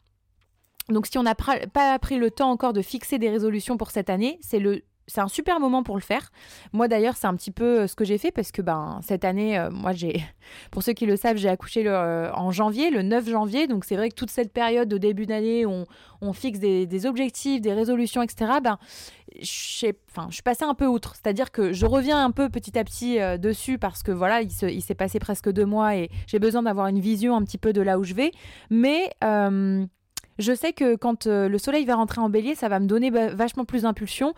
Donc 0.91 1.07
si 1.07 1.17
on 1.17 1.23
n'a 1.23 1.35
pas 1.35 1.99
pris 1.99 2.19
le 2.19 2.31
temps 2.31 2.51
encore 2.51 2.75
de 2.75 2.83
fixer 2.83 3.19
des 3.19 3.31
résolutions 3.31 3.79
pour 3.79 3.91
cette 3.91 4.11
année, 4.11 4.39
c'est 4.43 4.59
le 4.59 4.83
c'est 5.13 5.21
un 5.21 5.29
super 5.29 5.61
moment 5.61 5.83
pour 5.83 5.97
le 5.97 6.01
faire. 6.01 6.31
Moi 6.73 6.89
d'ailleurs, 6.89 7.17
c'est 7.17 7.27
un 7.27 7.37
petit 7.37 7.51
peu 7.51 7.81
euh, 7.81 7.87
ce 7.87 7.95
que 7.95 8.05
j'ai 8.05 8.17
fait 8.17 8.31
parce 8.31 8.51
que 8.51 8.63
ben 8.63 8.99
cette 9.03 9.25
année, 9.25 9.59
euh, 9.59 9.71
moi 9.71 9.93
j'ai, 9.93 10.25
pour 10.71 10.83
ceux 10.83 10.95
qui 10.95 11.05
le 11.05 11.17
savent, 11.17 11.37
j'ai 11.37 11.51
accouché 11.51 11.87
euh, 11.87 12.33
en 12.33 12.51
janvier, 12.51 12.91
le 12.91 13.03
9 13.03 13.29
janvier. 13.29 13.67
Donc 13.67 13.85
c'est 13.85 13.97
vrai 13.97 14.09
que 14.09 14.15
toute 14.15 14.31
cette 14.31 14.53
période 14.53 14.89
de 14.89 14.97
début 14.97 15.27
d'année, 15.27 15.67
on, 15.67 15.85
on 16.23 16.33
fixe 16.33 16.59
des, 16.59 17.07
objectifs, 17.07 17.61
des 17.61 17.75
résolutions, 17.75 18.23
etc. 18.23 18.53
Ben 18.63 18.79
je 19.39 19.47
suis 19.47 20.43
passée 20.43 20.65
un 20.65 20.75
peu 20.75 20.87
outre. 20.87 21.15
C'est-à-dire 21.15 21.51
que 21.53 21.73
je 21.73 21.85
reviens 21.85 22.25
un 22.25 22.31
peu 22.31 22.49
petit 22.49 22.79
à 22.79 22.85
petit 22.85 23.19
dessus 23.39 23.79
parce 23.79 24.03
que 24.03 24.13
voilà, 24.13 24.41
il, 24.43 24.83
s'est 24.83 24.95
passé 24.95 25.19
presque 25.19 25.51
deux 25.51 25.65
mois 25.65 25.97
et 25.97 26.11
j'ai 26.27 26.39
besoin 26.39 26.63
d'avoir 26.63 26.87
une 26.87 27.01
vision 27.01 27.35
un 27.35 27.43
petit 27.43 27.59
peu 27.59 27.73
de 27.73 27.81
là 27.81 27.99
où 27.99 28.05
je 28.05 28.15
vais. 28.15 28.31
Mais 28.69 29.11
je 29.23 30.55
sais 30.55 30.73
que 30.75 30.97
quand 30.97 31.27
le 31.27 31.59
soleil 31.59 31.87
va 31.87 31.97
rentrer 31.97 32.21
en 32.21 32.29
bélier, 32.29 32.55
ça 32.55 32.69
va 32.69 32.79
me 32.79 32.87
donner 32.87 33.11
vachement 33.11 33.65
plus 33.65 33.83
d'impulsion. 33.83 34.35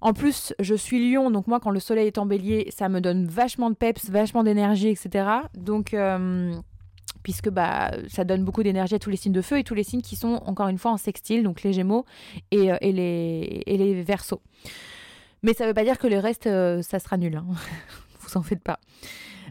En 0.00 0.12
plus, 0.12 0.54
je 0.58 0.74
suis 0.74 1.12
lion, 1.12 1.30
donc 1.30 1.46
moi, 1.46 1.60
quand 1.60 1.70
le 1.70 1.80
soleil 1.80 2.06
est 2.06 2.18
en 2.18 2.26
bélier, 2.26 2.70
ça 2.70 2.88
me 2.88 3.00
donne 3.00 3.26
vachement 3.26 3.70
de 3.70 3.74
peps, 3.74 4.10
vachement 4.10 4.42
d'énergie, 4.42 4.88
etc. 4.88 5.28
Donc, 5.54 5.94
euh, 5.94 6.54
puisque 7.22 7.48
bah, 7.48 7.92
ça 8.08 8.24
donne 8.24 8.44
beaucoup 8.44 8.62
d'énergie 8.62 8.94
à 8.94 8.98
tous 8.98 9.10
les 9.10 9.16
signes 9.16 9.32
de 9.32 9.42
feu 9.42 9.58
et 9.58 9.64
tous 9.64 9.74
les 9.74 9.84
signes 9.84 10.02
qui 10.02 10.16
sont, 10.16 10.42
encore 10.46 10.68
une 10.68 10.78
fois, 10.78 10.92
en 10.92 10.96
sextile, 10.96 11.42
donc 11.42 11.62
les 11.62 11.72
gémeaux 11.72 12.04
et, 12.50 12.72
euh, 12.72 12.76
les, 12.82 13.62
et 13.66 14.02
versos. 14.02 14.40
Mais 15.42 15.54
ça 15.54 15.64
ne 15.64 15.68
veut 15.68 15.74
pas 15.74 15.84
dire 15.84 15.98
que 15.98 16.06
le 16.06 16.18
reste, 16.18 16.46
euh, 16.46 16.82
ça 16.82 16.98
sera 16.98 17.16
nul. 17.16 17.36
Hein. 17.36 17.46
Vous 18.20 18.36
en 18.36 18.42
faites 18.42 18.62
pas. 18.62 18.78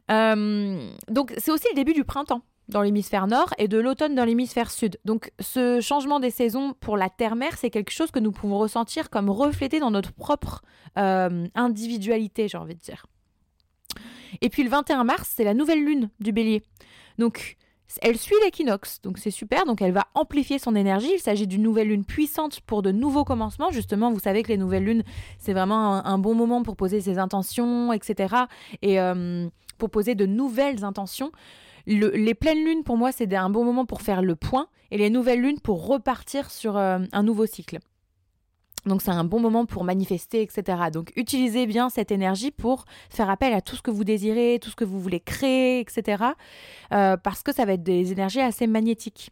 donc, 0.10 1.34
c'est 1.38 1.52
aussi 1.52 1.68
le 1.72 1.76
début 1.76 1.94
du 1.94 2.04
printemps 2.04 2.42
dans 2.70 2.82
l'hémisphère 2.82 3.28
nord 3.28 3.54
et 3.58 3.68
de 3.68 3.78
l'automne 3.78 4.16
dans 4.16 4.26
l'hémisphère 4.26 4.72
sud. 4.72 4.98
Donc 5.06 5.32
ce 5.40 5.82
changement 5.82 6.20
des 6.20 6.32
saisons 6.32 6.74
pour 6.80 6.98
la 6.98 7.10
Terre-Mère, 7.10 7.58
c'est 7.58 7.70
quelque 7.70 7.92
chose 7.92 8.12
que 8.12 8.20
nous 8.20 8.32
pouvons 8.32 8.58
ressentir 8.58 9.10
comme 9.10 9.30
reflété 9.30 9.80
dans 9.80 9.92
notre 9.92 10.14
propre 10.14 10.62
euh, 10.98 11.48
individualité, 11.56 12.48
j'ai 12.48 12.58
envie 12.58 12.76
de 12.76 12.80
dire. 12.80 13.06
Et 14.42 14.50
puis 14.50 14.64
le 14.64 14.70
21 14.70 15.04
mars, 15.04 15.32
c'est 15.36 15.44
la 15.44 15.54
nouvelle 15.54 15.84
lune 15.84 16.10
du 16.20 16.32
bélier. 16.32 16.64
Donc 17.18 17.58
elle 18.02 18.18
suit 18.18 18.36
l'équinoxe, 18.44 19.00
donc 19.04 19.20
c'est 19.20 19.32
super, 19.32 19.66
donc 19.66 19.82
elle 19.82 19.92
va 19.92 20.08
amplifier 20.16 20.60
son 20.60 20.76
énergie. 20.76 21.12
Il 21.14 21.20
s'agit 21.20 21.48
d'une 21.48 21.62
nouvelle 21.62 21.90
lune 21.90 22.04
puissante 22.04 22.62
pour 22.62 22.82
de 22.82 22.92
nouveaux 22.92 23.24
commencements. 23.24 23.70
Justement, 23.72 24.12
vous 24.12 24.20
savez 24.20 24.44
que 24.44 24.50
les 24.50 24.58
nouvelles 24.58 24.84
lunes, 24.84 25.04
c'est 25.38 25.54
vraiment 25.54 26.06
un, 26.06 26.18
bon 26.18 26.34
moment 26.34 26.64
pour 26.64 26.76
poser 26.76 27.00
ses 27.00 27.20
intentions, 27.20 27.94
etc. 27.94 28.36
Et 28.82 29.00
euh, 29.00 29.48
pour 29.78 29.90
poser 29.90 30.16
de 30.16 30.26
nouvelles 30.26 30.84
intentions 30.84 31.32
les 31.88 32.34
pleines 32.34 32.64
lunes, 32.64 32.84
pour 32.84 32.98
moi, 32.98 33.12
c'est 33.12 33.34
un 33.34 33.50
bon 33.50 33.64
moment 33.64 33.86
pour 33.86 34.02
faire 34.02 34.22
le 34.22 34.36
point, 34.36 34.68
et 34.92 34.98
les 34.98 35.10
nouvelles 35.10 35.42
lunes 35.42 35.60
pour 35.60 35.88
repartir 35.88 36.52
sur 36.52 36.78
euh, 36.78 37.00
un 37.12 37.24
nouveau 37.24 37.46
cycle. 37.46 37.80
Donc 38.86 39.02
c'est 39.02 39.12
un 39.12 39.24
bon 39.24 39.40
moment 39.40 39.66
pour 39.66 39.84
manifester, 39.84 40.42
etc. 40.42 40.78
Donc 40.94 41.12
utilisez 41.16 41.66
bien 41.66 41.90
cette 41.90 42.12
énergie 42.12 42.52
pour 42.52 42.86
faire 43.10 43.32
appel 43.32 43.54
à 43.54 43.62
tout 43.62 43.76
ce 43.76 43.82
que 43.82 43.90
vous 43.90 44.04
désirez, 44.04 44.60
tout 44.62 44.70
ce 44.70 44.76
que 44.76 44.84
vous 44.84 45.00
voulez 45.00 45.20
créer, 45.20 45.80
etc. 45.80 46.24
Euh, 46.94 47.18
parce 47.18 47.42
que 47.42 47.52
ça 47.52 47.66
va 47.66 47.74
être 47.74 47.84
des 47.84 48.12
énergies 48.12 48.42
assez 48.42 48.68
magnétiques. 48.68 49.32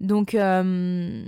Donc 0.00 0.34
euh, 0.34 1.24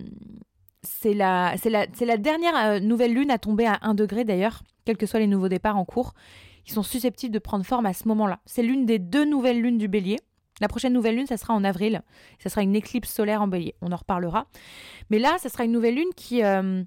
c'est 0.82 1.14
la, 1.14 1.54
la, 1.64 1.86
la, 2.00 2.16
dernière 2.18 2.82
nouvelle 2.82 3.14
lune 3.14 3.30
à 3.30 3.38
tomber 3.38 3.66
à 3.66 3.78
1 3.80 3.94
degré 3.94 4.24
d'ailleurs, 4.24 4.62
quels 4.84 4.98
que 4.98 5.06
soient 5.06 5.20
les 5.20 5.26
nouveaux 5.26 5.48
départs 5.48 5.78
en 5.78 5.86
cours. 5.86 6.12
Ils 6.66 6.72
sont 6.72 6.82
susceptibles 6.82 7.32
de 7.32 7.38
prendre 7.38 7.64
forme 7.64 7.86
à 7.86 7.94
ce 7.94 8.06
moment-là. 8.08 8.40
C'est 8.44 8.62
l'une 8.62 8.84
des 8.84 8.98
deux 8.98 9.24
nouvelles 9.24 9.62
lunes 9.62 9.78
du 9.78 9.88
bélier. 9.88 10.18
La 10.60 10.68
prochaine 10.68 10.92
nouvelle 10.92 11.16
lune, 11.16 11.26
ça 11.26 11.36
sera 11.36 11.54
en 11.54 11.64
avril. 11.64 12.02
Ça 12.38 12.48
sera 12.48 12.62
une 12.62 12.76
éclipse 12.76 13.12
solaire 13.12 13.42
en 13.42 13.48
bélier. 13.48 13.74
On 13.80 13.92
en 13.92 13.96
reparlera. 13.96 14.46
Mais 15.10 15.18
là, 15.18 15.36
ça 15.38 15.48
sera 15.48 15.64
une 15.64 15.72
nouvelle 15.72 15.94
lune 15.94 16.10
qui, 16.16 16.42
euh, 16.42 16.82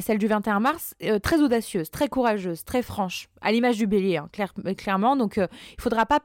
celle 0.00 0.18
du 0.18 0.26
21 0.26 0.60
mars, 0.60 0.94
euh, 1.02 1.18
très 1.18 1.40
audacieuse, 1.40 1.90
très 1.90 2.08
courageuse, 2.08 2.64
très 2.64 2.82
franche, 2.82 3.28
à 3.40 3.50
l'image 3.50 3.78
du 3.78 3.86
bélier, 3.86 4.18
hein, 4.18 4.28
euh, 4.64 4.74
clairement. 4.74 5.16
Donc, 5.16 5.36
il 5.36 5.42
ne 5.42 5.46
faudra 5.78 6.06
pas 6.06 6.20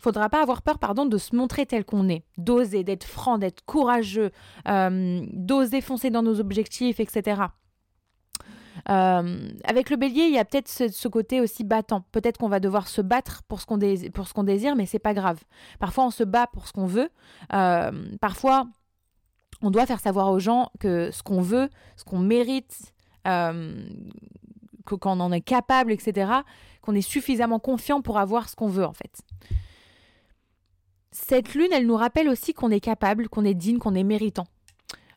faudra 0.00 0.28
pas 0.28 0.42
avoir 0.42 0.62
peur, 0.62 0.78
pardon, 0.78 1.06
de 1.06 1.18
se 1.18 1.34
montrer 1.34 1.66
tel 1.66 1.84
qu'on 1.84 2.08
est, 2.08 2.24
d'oser, 2.36 2.84
d'être 2.84 3.04
franc, 3.04 3.38
d'être 3.38 3.64
courageux, 3.64 4.30
d'oser 4.66 5.80
foncer 5.80 6.10
dans 6.10 6.22
nos 6.22 6.40
objectifs, 6.40 7.00
etc. 7.00 7.42
Euh, 8.88 9.48
avec 9.64 9.90
le 9.90 9.96
bélier, 9.96 10.24
il 10.24 10.32
y 10.32 10.38
a 10.38 10.44
peut-être 10.44 10.68
ce, 10.68 11.08
côté 11.08 11.40
aussi 11.40 11.64
battant. 11.64 12.02
Peut-être 12.12 12.38
qu'on 12.38 12.48
va 12.48 12.60
devoir 12.60 12.88
se 12.88 13.00
battre 13.00 13.42
pour 13.44 13.60
ce 13.60 13.66
qu'on 13.66 13.78
désire, 13.78 14.10
pour 14.12 14.28
ce 14.28 14.34
qu'on 14.34 14.44
mais 14.44 14.86
c'est 14.86 14.98
pas 14.98 15.14
grave. 15.14 15.40
Parfois, 15.78 16.06
on 16.06 16.10
se 16.10 16.24
bat 16.24 16.46
pour 16.46 16.66
ce 16.66 16.72
qu'on 16.72 16.86
veut. 16.86 17.10
Euh, 17.52 18.16
parfois, 18.20 18.66
on 19.62 19.70
doit 19.70 19.86
faire 19.86 20.00
savoir 20.00 20.30
aux 20.30 20.38
gens 20.38 20.70
que 20.78 21.10
ce 21.10 21.22
qu'on 21.22 21.40
veut, 21.40 21.68
ce 21.96 22.04
qu'on 22.04 22.18
mérite, 22.18 22.94
euh, 23.26 23.88
qu'on 24.84 25.20
en 25.20 25.30
est 25.30 25.42
capable, 25.42 25.92
etc., 25.92 26.32
qu'on 26.80 26.94
est 26.94 27.02
suffisamment 27.02 27.58
confiant 27.58 28.00
pour 28.00 28.18
avoir 28.18 28.48
ce 28.48 28.56
qu'on 28.56 28.68
veut, 28.68 28.86
en 28.86 28.94
fait. 28.94 29.20
Cette 31.12 31.54
lune, 31.54 31.68
elle 31.72 31.86
nous 31.86 31.96
rappelle 31.96 32.28
aussi 32.28 32.54
qu'on 32.54 32.70
est 32.70 32.80
capable, 32.80 33.28
qu'on 33.28 33.44
est 33.44 33.54
digne, 33.54 33.78
qu'on 33.78 33.94
est 33.94 34.04
méritant. 34.04 34.46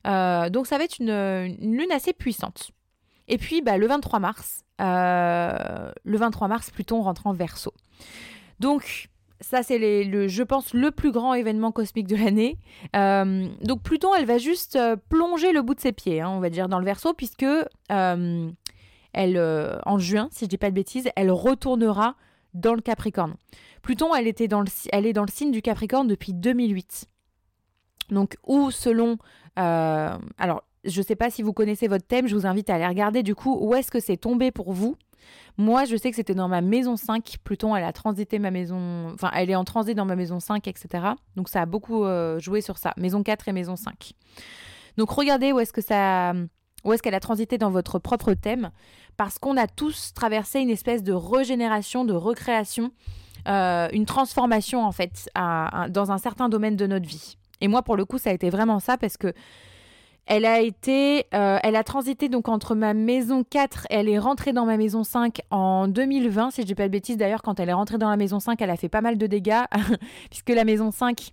donc 0.06 0.67
ça 0.67 0.78
va 0.78 0.84
être 0.84 0.99
une 0.99 1.78
lune 1.78 1.91
assez 1.91 2.13
puissante. 2.13 2.73
Et 3.27 3.38
puis 3.38 3.62
bah, 3.62 3.77
le 3.77 3.88
23 3.88 4.19
mars, 4.19 4.63
euh, 4.81 5.91
le 6.03 6.17
23 6.17 6.47
mars, 6.47 6.71
Pluton 6.71 7.01
rentre 7.01 7.27
en 7.27 7.33
Verseau. 7.33 7.73
Donc 8.59 9.09
ça 9.39 9.62
c'est 9.62 10.05
le, 10.05 10.27
je 10.27 10.43
pense 10.43 10.73
le 10.73 10.91
plus 10.91 11.12
grand 11.12 11.33
événement 11.33 11.71
cosmique 11.71 12.07
de 12.07 12.15
l'année. 12.15 12.57
Euh, 12.95 13.47
donc 13.62 13.81
Pluton, 13.83 14.13
elle 14.15 14.25
va 14.25 14.38
juste 14.38 14.75
euh, 14.75 14.95
plonger 15.09 15.51
le 15.51 15.62
bout 15.62 15.75
de 15.75 15.79
ses 15.79 15.91
pieds, 15.91 16.21
hein, 16.21 16.29
on 16.29 16.39
va 16.39 16.49
dire, 16.49 16.69
dans 16.69 16.79
le 16.79 16.86
Verseau, 16.86 17.13
puisque 17.13 17.45
elle, 17.89 19.39
en 19.86 19.99
juin, 19.99 20.27
si 20.31 20.45
je 20.45 20.49
dis 20.49 20.57
pas 20.57 20.69
de 20.69 20.75
bêtises, 20.75 21.09
elle 21.15 21.31
retournera 21.31 22.15
dans 22.53 22.73
le 22.73 22.81
Capricorne. 22.81 23.36
Pluton, 23.81 24.15
elle 24.15 24.27
était 24.27 24.47
dans 24.47 24.62
le, 24.62 24.67
elle 24.91 25.05
est 25.05 25.13
dans 25.13 25.23
le 25.23 25.31
signe 25.31 25.51
du 25.51 25.62
Capricorne 25.62 26.07
depuis 26.07 26.33
2008. 26.33 27.07
Donc, 28.09 28.38
ou 28.45 28.71
selon, 28.71 29.17
alors 29.55 30.63
je 30.84 31.00
ne 31.00 31.06
sais 31.06 31.15
pas 31.15 31.30
si 31.30 31.41
vous 31.41 31.54
connaissez 31.54 31.88
votre 31.88 32.06
thème, 32.06 32.28
je 32.28 32.36
vous 32.36 32.46
invite 32.46 32.69
à 32.69 32.76
aller 32.76 32.88
regarder 32.88 33.24
du 33.24 33.36
coup 33.36 33.58
où 33.60 33.74
est-ce 33.76 33.91
que 33.91 34.00
c'est 34.00 34.17
tombé 34.17 34.52
pour 34.52 34.74
vous? 34.74 34.96
Moi, 35.58 35.86
je 35.86 35.96
sais 35.96 36.10
que 36.10 36.15
c'était 36.15 36.34
dans 36.34 36.48
ma 36.48 36.62
maison 36.62 36.96
5. 36.96 37.36
Pluton, 37.43 37.76
elle 37.76 37.84
a 37.84 37.93
transité 37.93 38.39
ma 38.39 38.52
maison. 38.52 39.10
Enfin, 39.13 39.32
elle 39.34 39.50
est 39.50 39.56
en 39.56 39.63
transit 39.63 39.96
dans 39.96 40.06
ma 40.06 40.15
maison 40.15 40.39
5, 40.39 40.67
etc. 40.67 41.06
Donc, 41.36 41.48
ça 41.48 41.62
a 41.62 41.65
beaucoup 41.65 42.04
euh, 42.04 42.39
joué 42.39 42.62
sur 42.62 42.78
ça. 42.78 42.93
Maison 42.98 43.24
4 43.24 43.48
et 43.48 43.54
maison 43.54 43.76
5. 43.76 44.13
Donc, 44.98 45.12
regardez 45.12 45.52
où 45.52 45.60
est-ce 45.60 45.72
que 45.72 45.82
ça, 45.82 46.34
où 46.84 46.93
est-ce 46.93 47.02
qu'elle 47.02 47.15
a 47.15 47.19
transité 47.19 47.58
dans 47.58 47.69
votre 47.69 48.00
propre 48.00 48.34
thème, 48.34 48.72
parce 49.17 49.38
qu'on 49.38 49.58
a 49.58 49.67
tous 49.67 50.13
traversé 50.13 50.60
une 50.60 50.69
espèce 50.69 51.04
de 51.04 51.13
régénération, 51.13 52.04
de 52.04 52.13
recréation, 52.13 52.91
euh, 53.48 53.88
une 53.91 54.06
transformation 54.06 54.86
en 54.86 54.91
fait 54.91 55.30
dans 55.36 56.12
un 56.12 56.17
certain 56.17 56.50
domaine 56.50 56.76
de 56.76 56.88
notre 56.88 57.08
vie. 57.08 57.38
Et 57.62 57.67
moi, 57.67 57.82
pour 57.82 57.96
le 57.96 58.06
coup, 58.06 58.17
ça 58.17 58.30
a 58.30 58.34
été 58.34 58.50
vraiment 58.50 58.80
ça 58.80 58.98
parce 58.98 59.17
que 59.17 59.34
elle 60.25 60.45
a 60.45 60.62
été, 60.62 61.25
euh, 61.33 61.59
elle 61.63 61.75
a 61.75 61.83
transité 61.83 62.29
donc 62.29 62.47
entre 62.47 62.75
ma 62.75 62.93
maison 62.93 63.43
4 63.43 63.88
et 63.89 63.95
elle 63.95 64.09
est 64.09 64.19
rentrée 64.19 64.53
dans 64.53 64.65
ma 64.65 64.77
maison 64.77 65.03
5 65.03 65.41
en 65.51 65.88
2020, 65.88 66.51
si 66.51 66.62
je 66.62 66.67
dis 66.67 66.75
pas 66.75 66.83
de 66.83 66.91
bêtises. 66.91 67.17
D'ailleurs, 67.17 67.41
quand 67.41 67.59
elle 67.59 67.69
est 67.69 67.73
rentrée 67.73 67.97
dans 67.97 68.09
la 68.09 68.17
maison 68.17 68.39
5, 68.39 68.62
elle 68.62 68.69
a 68.69 68.77
fait 68.77 68.89
pas 68.89 69.01
mal 69.01 69.17
de 69.17 69.27
dégâts, 69.27 69.63
puisque 70.29 70.49
la 70.49 70.63
maison 70.63 70.91
5, 70.91 71.31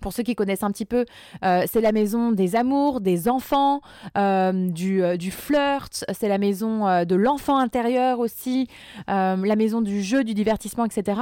pour 0.00 0.12
ceux 0.12 0.22
qui 0.22 0.34
connaissent 0.34 0.62
un 0.62 0.70
petit 0.70 0.84
peu, 0.84 1.04
euh, 1.44 1.64
c'est 1.66 1.80
la 1.80 1.92
maison 1.92 2.32
des 2.32 2.56
amours, 2.56 3.00
des 3.00 3.28
enfants, 3.28 3.80
euh, 4.18 4.68
du, 4.68 5.02
euh, 5.02 5.16
du, 5.16 5.30
flirt, 5.30 6.04
c'est 6.12 6.28
la 6.28 6.38
maison 6.38 7.04
de 7.04 7.14
l'enfant 7.14 7.58
intérieur 7.58 8.18
aussi, 8.18 8.68
la 9.06 9.56
maison 9.56 9.80
du 9.80 10.02
jeu, 10.02 10.24
du 10.24 10.34
divertissement, 10.34 10.84
etc. 10.84 11.20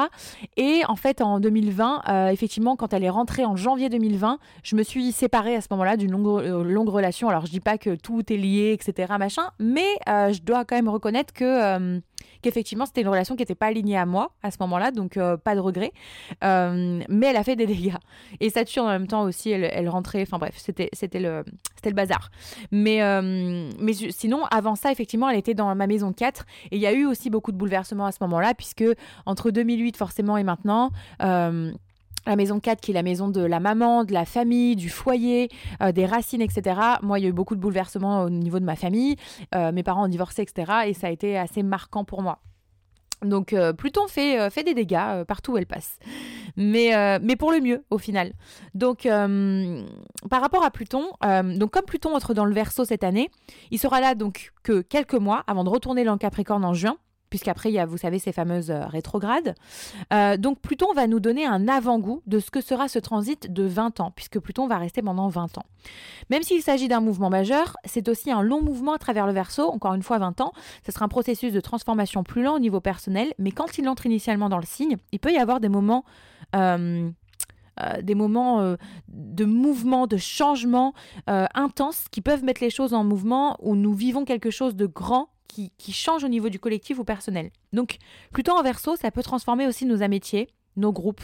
Et 0.56 0.82
en 0.88 0.96
fait, 0.96 1.20
en 1.20 1.40
2020, 1.40 2.30
effectivement, 2.30 2.76
quand 2.76 2.92
elle 2.92 3.04
est 3.04 3.10
rentrée 3.10 3.44
en 3.44 3.56
janvier 3.56 3.88
2020, 3.88 4.38
je 4.62 4.76
me 4.76 4.82
suis 4.82 5.12
séparée 5.12 5.56
à 5.56 5.60
ce 5.60 5.68
moment-là 5.70 5.96
d'une 5.96 6.10
longue, 6.10 6.44
longue, 6.44 6.88
relation. 6.88 7.28
Alors, 7.28 7.46
je 7.46 7.50
dis 7.50 7.60
pas 7.60 7.78
que 7.78 7.94
tout 7.94 8.32
est 8.32 8.36
lié, 8.36 8.72
etc., 8.72 9.12
machin, 9.18 9.50
mais 9.58 9.86
je 10.06 10.40
dois 10.42 10.64
quand 10.64 10.76
même 10.76 10.88
reconnaître 10.88 11.32
que 11.32 12.00
qu'effectivement 12.42 12.86
c'était 12.86 13.00
une 13.00 13.08
relation 13.08 13.36
qui 13.36 13.42
n'était 13.42 13.54
pas 13.54 13.66
alignée 13.66 13.96
à 13.96 14.06
moi 14.06 14.32
à 14.42 14.50
ce 14.50 14.56
moment-là, 14.60 14.90
donc 14.90 15.16
euh, 15.16 15.36
pas 15.36 15.54
de 15.54 15.60
regret. 15.60 15.92
Euh, 16.44 17.00
mais 17.08 17.28
elle 17.28 17.36
a 17.36 17.44
fait 17.44 17.56
des 17.56 17.66
dégâts. 17.66 17.94
Et 18.40 18.50
Saturne 18.50 18.86
en 18.86 18.90
même 18.90 19.06
temps 19.06 19.22
aussi, 19.22 19.50
elle, 19.50 19.88
rentrait, 19.88 20.22
enfin 20.22 20.38
bref, 20.38 20.54
c'était, 20.56 20.90
le, 21.14 21.44
le 21.84 21.92
bazar. 21.92 22.30
Mais, 22.70 23.02
euh, 23.02 23.70
mais 23.78 23.92
sinon, 23.92 24.44
avant 24.50 24.74
ça, 24.74 24.92
effectivement, 24.92 25.28
elle 25.28 25.38
était 25.38 25.54
dans 25.54 25.74
ma 25.74 25.86
maison 25.86 26.12
4 26.12 26.44
et 26.70 26.76
il 26.76 26.82
y 26.82 26.86
a 26.86 26.92
eu 26.92 27.06
aussi 27.06 27.30
beaucoup 27.30 27.52
de 27.52 27.56
bouleversements 27.56 28.06
à 28.06 28.12
ce 28.12 28.18
moment-là, 28.22 28.54
puisque 28.54 28.84
entre 29.26 29.50
2008 29.50 29.96
forcément 29.96 30.36
et 30.36 30.44
maintenant, 30.44 30.90
la 32.26 32.36
maison 32.36 32.60
4 32.60 32.80
qui 32.80 32.92
est 32.92 32.94
la 32.94 33.02
maison 33.02 33.28
de 33.28 33.42
la 33.42 33.60
maman, 33.60 34.04
de 34.04 34.12
la 34.12 34.24
famille, 34.24 34.76
du 34.76 34.88
foyer, 34.88 35.48
euh, 35.82 35.92
des 35.92 36.06
racines, 36.06 36.42
etc. 36.42 36.80
Moi, 37.02 37.18
il 37.18 37.22
y 37.22 37.26
a 37.26 37.28
eu 37.28 37.32
beaucoup 37.32 37.54
de 37.54 37.60
bouleversements 37.60 38.22
au 38.22 38.30
niveau 38.30 38.60
de 38.60 38.64
ma 38.64 38.76
famille. 38.76 39.16
Euh, 39.54 39.72
mes 39.72 39.82
parents 39.82 40.04
ont 40.04 40.08
divorcé, 40.08 40.42
etc. 40.42 40.72
Et 40.86 40.94
ça 40.94 41.08
a 41.08 41.10
été 41.10 41.38
assez 41.38 41.62
marquant 41.62 42.04
pour 42.04 42.22
moi. 42.22 42.38
Donc 43.22 43.52
euh, 43.52 43.72
Pluton 43.72 44.08
fait, 44.08 44.50
des 44.64 44.74
dégâts 44.74 45.22
partout 45.28 45.52
où 45.52 45.56
elle 45.56 45.66
passe. 45.66 45.98
Mais, 46.56 46.90
pour 47.38 47.52
le 47.52 47.60
mieux 47.60 47.84
au 47.90 47.98
final. 47.98 48.32
Donc 48.74 49.08
par 50.28 50.40
rapport 50.40 50.64
à 50.64 50.70
Pluton, 50.70 51.04
comme 51.20 51.84
Pluton 51.86 52.16
entre 52.16 52.34
dans 52.34 52.44
le 52.44 52.52
Verseau 52.52 52.84
cette 52.84 53.04
année, 53.04 53.30
il 53.70 53.78
sera 53.78 54.00
là 54.00 54.16
donc 54.16 54.52
que 54.64 54.80
quelques 54.80 55.14
mois 55.14 55.44
avant 55.46 55.62
de 55.62 55.70
retourner 55.70 56.02
dans 56.02 56.18
Capricorne 56.18 56.64
en 56.64 56.74
juin 56.74 56.96
puisqu'après, 57.32 57.70
il 57.70 57.72
y 57.72 57.78
a, 57.78 57.86
vous 57.86 57.96
savez, 57.96 58.18
ces 58.18 58.30
fameuses 58.30 58.70
euh, 58.70 58.84
rétrogrades. 58.84 59.54
Euh, 60.12 60.36
donc 60.36 60.60
Pluton 60.60 60.92
va 60.92 61.06
nous 61.06 61.18
donner 61.18 61.46
un 61.46 61.66
avant-goût 61.66 62.22
de 62.26 62.40
ce 62.40 62.50
que 62.50 62.60
sera 62.60 62.88
ce 62.88 62.98
transit 62.98 63.50
de 63.50 63.62
20 63.62 64.00
ans, 64.00 64.12
puisque 64.14 64.38
Pluton 64.38 64.66
va 64.66 64.76
rester 64.76 65.00
pendant 65.00 65.28
20 65.28 65.56
ans. 65.56 65.64
Même 66.28 66.42
s'il 66.42 66.60
s'agit 66.60 66.88
d'un 66.88 67.00
mouvement 67.00 67.30
majeur, 67.30 67.78
c'est 67.86 68.10
aussi 68.10 68.30
un 68.30 68.42
long 68.42 68.60
mouvement 68.62 68.92
à 68.92 68.98
travers 68.98 69.26
le 69.26 69.32
verso, 69.32 69.62
encore 69.62 69.94
une 69.94 70.02
fois 70.02 70.18
20 70.18 70.42
ans. 70.42 70.52
Ce 70.84 70.92
sera 70.92 71.06
un 71.06 71.08
processus 71.08 71.54
de 71.54 71.60
transformation 71.60 72.22
plus 72.22 72.42
lent 72.42 72.56
au 72.56 72.58
niveau 72.58 72.80
personnel, 72.80 73.32
mais 73.38 73.50
quand 73.50 73.78
il 73.78 73.88
entre 73.88 74.04
initialement 74.04 74.50
dans 74.50 74.58
le 74.58 74.66
signe, 74.66 74.98
il 75.10 75.18
peut 75.18 75.32
y 75.32 75.38
avoir 75.38 75.58
des 75.58 75.70
moments... 75.70 76.04
Euh, 76.54 77.08
des 78.02 78.14
moments 78.14 78.76
de 79.08 79.44
mouvement, 79.46 80.06
de 80.06 80.18
changement 80.18 80.92
intenses 81.26 82.04
qui 82.10 82.20
peuvent 82.20 82.44
mettre 82.44 82.62
les 82.62 82.68
choses 82.68 82.92
en 82.92 83.02
mouvement, 83.02 83.56
où 83.60 83.74
nous 83.74 83.94
vivons 83.94 84.26
quelque 84.26 84.50
chose 84.50 84.76
de 84.76 84.84
grand 84.84 85.31
qui, 85.78 85.92
change 85.92 86.24
au 86.24 86.28
niveau 86.28 86.48
du 86.48 86.58
collectif 86.58 86.98
ou 86.98 87.04
personnel. 87.04 87.50
Donc, 87.72 87.98
plutôt 88.32 88.52
en 88.52 88.62
verso, 88.62 88.96
ça 88.96 89.10
peut 89.10 89.22
transformer 89.22 89.66
aussi 89.66 89.86
nos 89.86 90.02
amitiés, 90.02 90.48
nos 90.76 90.92
groupes, 90.92 91.22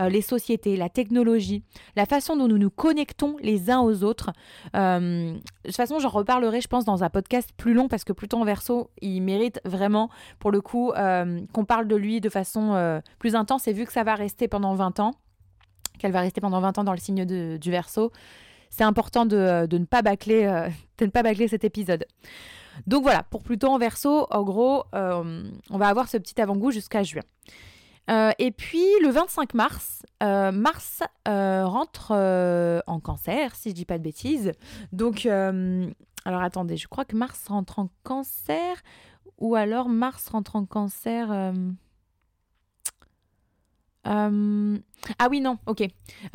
euh, 0.00 0.08
les 0.08 0.22
sociétés, 0.22 0.76
la 0.76 0.88
technologie, 0.88 1.62
la 1.94 2.04
façon 2.04 2.36
dont 2.36 2.48
nous 2.48 2.58
nous 2.58 2.70
connectons 2.70 3.36
les 3.40 3.70
uns 3.70 3.80
aux 3.80 4.02
autres. 4.02 4.32
Euh, 4.74 5.32
de 5.32 5.40
toute 5.64 5.76
façon, 5.76 6.00
j'en 6.00 6.08
reparlerai, 6.08 6.60
je 6.60 6.66
pense, 6.66 6.84
dans 6.84 7.04
un 7.04 7.10
podcast 7.10 7.50
plus 7.56 7.74
long 7.74 7.86
parce 7.86 8.02
que 8.02 8.12
Pluton 8.12 8.42
en 8.42 8.44
verso, 8.44 8.90
il 9.00 9.20
mérite 9.20 9.60
vraiment, 9.64 10.10
pour 10.40 10.50
le 10.50 10.60
coup, 10.60 10.90
euh, 10.92 11.40
qu'on 11.52 11.64
parle 11.64 11.86
de 11.86 11.96
lui 11.96 12.20
de 12.20 12.28
façon 12.28 13.00
plus 13.18 13.36
intense. 13.36 13.68
Et 13.68 13.72
vu 13.72 13.84
que 13.86 13.92
ça 13.92 14.02
va 14.02 14.14
rester 14.14 14.48
pendant 14.48 14.74
20 14.74 14.98
ans, 15.00 15.12
qu'elle 15.98 16.12
va 16.12 16.20
rester 16.20 16.40
pendant 16.40 16.60
20 16.60 16.78
ans 16.78 16.84
dans 16.84 16.92
le 16.92 16.98
signe 16.98 17.24
du 17.24 17.70
verso, 17.70 18.10
c'est 18.70 18.84
important 18.84 19.26
de, 19.26 19.66
ne 19.70 19.84
pas 19.84 20.02
bâcler, 20.02 20.44
de 20.98 21.04
ne 21.04 21.10
pas 21.10 21.22
bâcler 21.22 21.46
cet 21.48 21.64
épisode. 21.64 22.04
Donc 22.86 23.02
voilà, 23.02 23.22
pour 23.22 23.42
Pluton 23.42 23.74
en 23.74 23.78
verso, 23.78 24.26
en 24.30 24.42
gros, 24.42 24.84
euh, 24.94 25.50
on 25.70 25.78
va 25.78 25.88
avoir 25.88 26.08
ce 26.08 26.16
petit 26.16 26.40
avant-goût 26.40 26.70
jusqu'à 26.70 27.02
juin. 27.02 27.22
Euh, 28.10 28.30
et 28.38 28.50
puis 28.50 28.86
le 29.02 29.10
25 29.10 29.54
mars, 29.54 30.02
euh, 30.22 30.50
Mars 30.52 31.02
rentre 31.26 32.12
en 32.86 33.00
cancer, 33.00 33.54
si 33.54 33.70
je 33.70 33.74
dis 33.74 33.84
pas 33.84 33.98
de 33.98 34.02
bêtises. 34.02 34.52
Donc, 34.92 35.26
alors 35.26 36.42
attendez, 36.42 36.76
je 36.76 36.88
crois 36.88 37.04
que 37.04 37.16
Mars 37.16 37.46
rentre 37.48 37.78
en 37.78 37.88
cancer, 38.02 38.76
ou 39.38 39.54
alors 39.54 39.88
Mars 39.88 40.28
rentre 40.28 40.56
en 40.56 40.64
cancer. 40.64 41.52
Ah 44.04 45.28
oui, 45.30 45.40
non, 45.40 45.58
ok. 45.66 45.84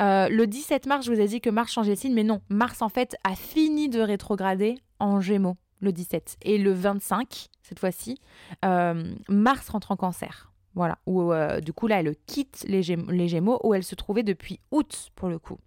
le 0.00 0.44
17 0.44 0.86
mars, 0.86 1.06
je 1.06 1.12
vous 1.12 1.20
ai 1.20 1.26
dit 1.26 1.40
que 1.40 1.50
Mars 1.50 1.72
changeait 1.72 1.94
de 1.94 1.98
signe, 1.98 2.14
mais 2.14 2.22
non, 2.22 2.40
Mars 2.48 2.82
en 2.82 2.88
fait 2.88 3.16
a 3.24 3.34
fini 3.34 3.88
de 3.88 4.00
rétrograder 4.00 4.78
en 5.00 5.20
Gémeaux 5.20 5.56
le 5.80 5.92
17. 5.92 6.38
Et 6.42 6.58
le 6.58 6.72
25, 6.72 7.48
cette 7.62 7.78
fois-ci, 7.78 8.20
euh, 8.64 9.14
Mars 9.28 9.68
rentre 9.68 9.90
en 9.90 9.96
cancer. 9.96 10.52
Voilà. 10.74 10.98
Où, 11.06 11.32
euh, 11.32 11.60
du 11.60 11.72
coup, 11.72 11.86
là, 11.86 12.00
elle 12.00 12.14
quitte 12.26 12.64
les, 12.68 12.82
Gémeaux, 12.82 13.60
où 13.62 13.74
elle 13.74 13.84
se 13.84 13.94
trouvait 13.94 14.22
depuis 14.22 14.60
août, 14.70 15.10
pour 15.14 15.28
le 15.28 15.38
coup. 15.38 15.58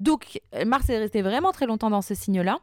Donc, 0.00 0.40
Mars 0.64 0.88
est 0.88 0.98
resté 0.98 1.22
vraiment 1.22 1.50
très 1.50 1.66
longtemps 1.66 1.90
dans 1.90 2.02
ce 2.02 2.14
signe-là. 2.14 2.58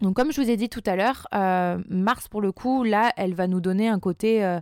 Donc, 0.00 0.16
comme 0.16 0.32
je 0.32 0.40
vous 0.40 0.48
ai 0.48 0.56
dit 0.56 0.68
tout 0.68 0.82
à 0.86 0.96
l'heure, 0.96 1.26
euh, 1.34 1.78
Mars, 1.88 2.28
pour 2.28 2.40
le 2.40 2.52
coup, 2.52 2.84
là, 2.84 3.12
elle 3.16 3.34
va 3.34 3.46
nous 3.46 3.60
donner 3.60 3.88
un 3.88 3.98
côté 3.98 4.58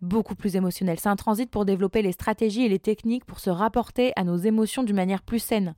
beaucoup 0.00 0.34
plus 0.34 0.56
émotionnel. 0.56 0.98
C'est 0.98 1.08
un 1.08 1.16
transit 1.16 1.48
pour 1.48 1.64
développer 1.64 2.02
les 2.02 2.12
stratégies 2.12 2.64
et 2.64 2.68
les 2.68 2.80
techniques 2.80 3.24
pour 3.24 3.38
se 3.38 3.50
rapporter 3.50 4.12
à 4.16 4.24
nos 4.24 4.36
émotions 4.36 4.82
d'une 4.82 4.96
manière 4.96 5.22
plus 5.22 5.38
saine, 5.38 5.74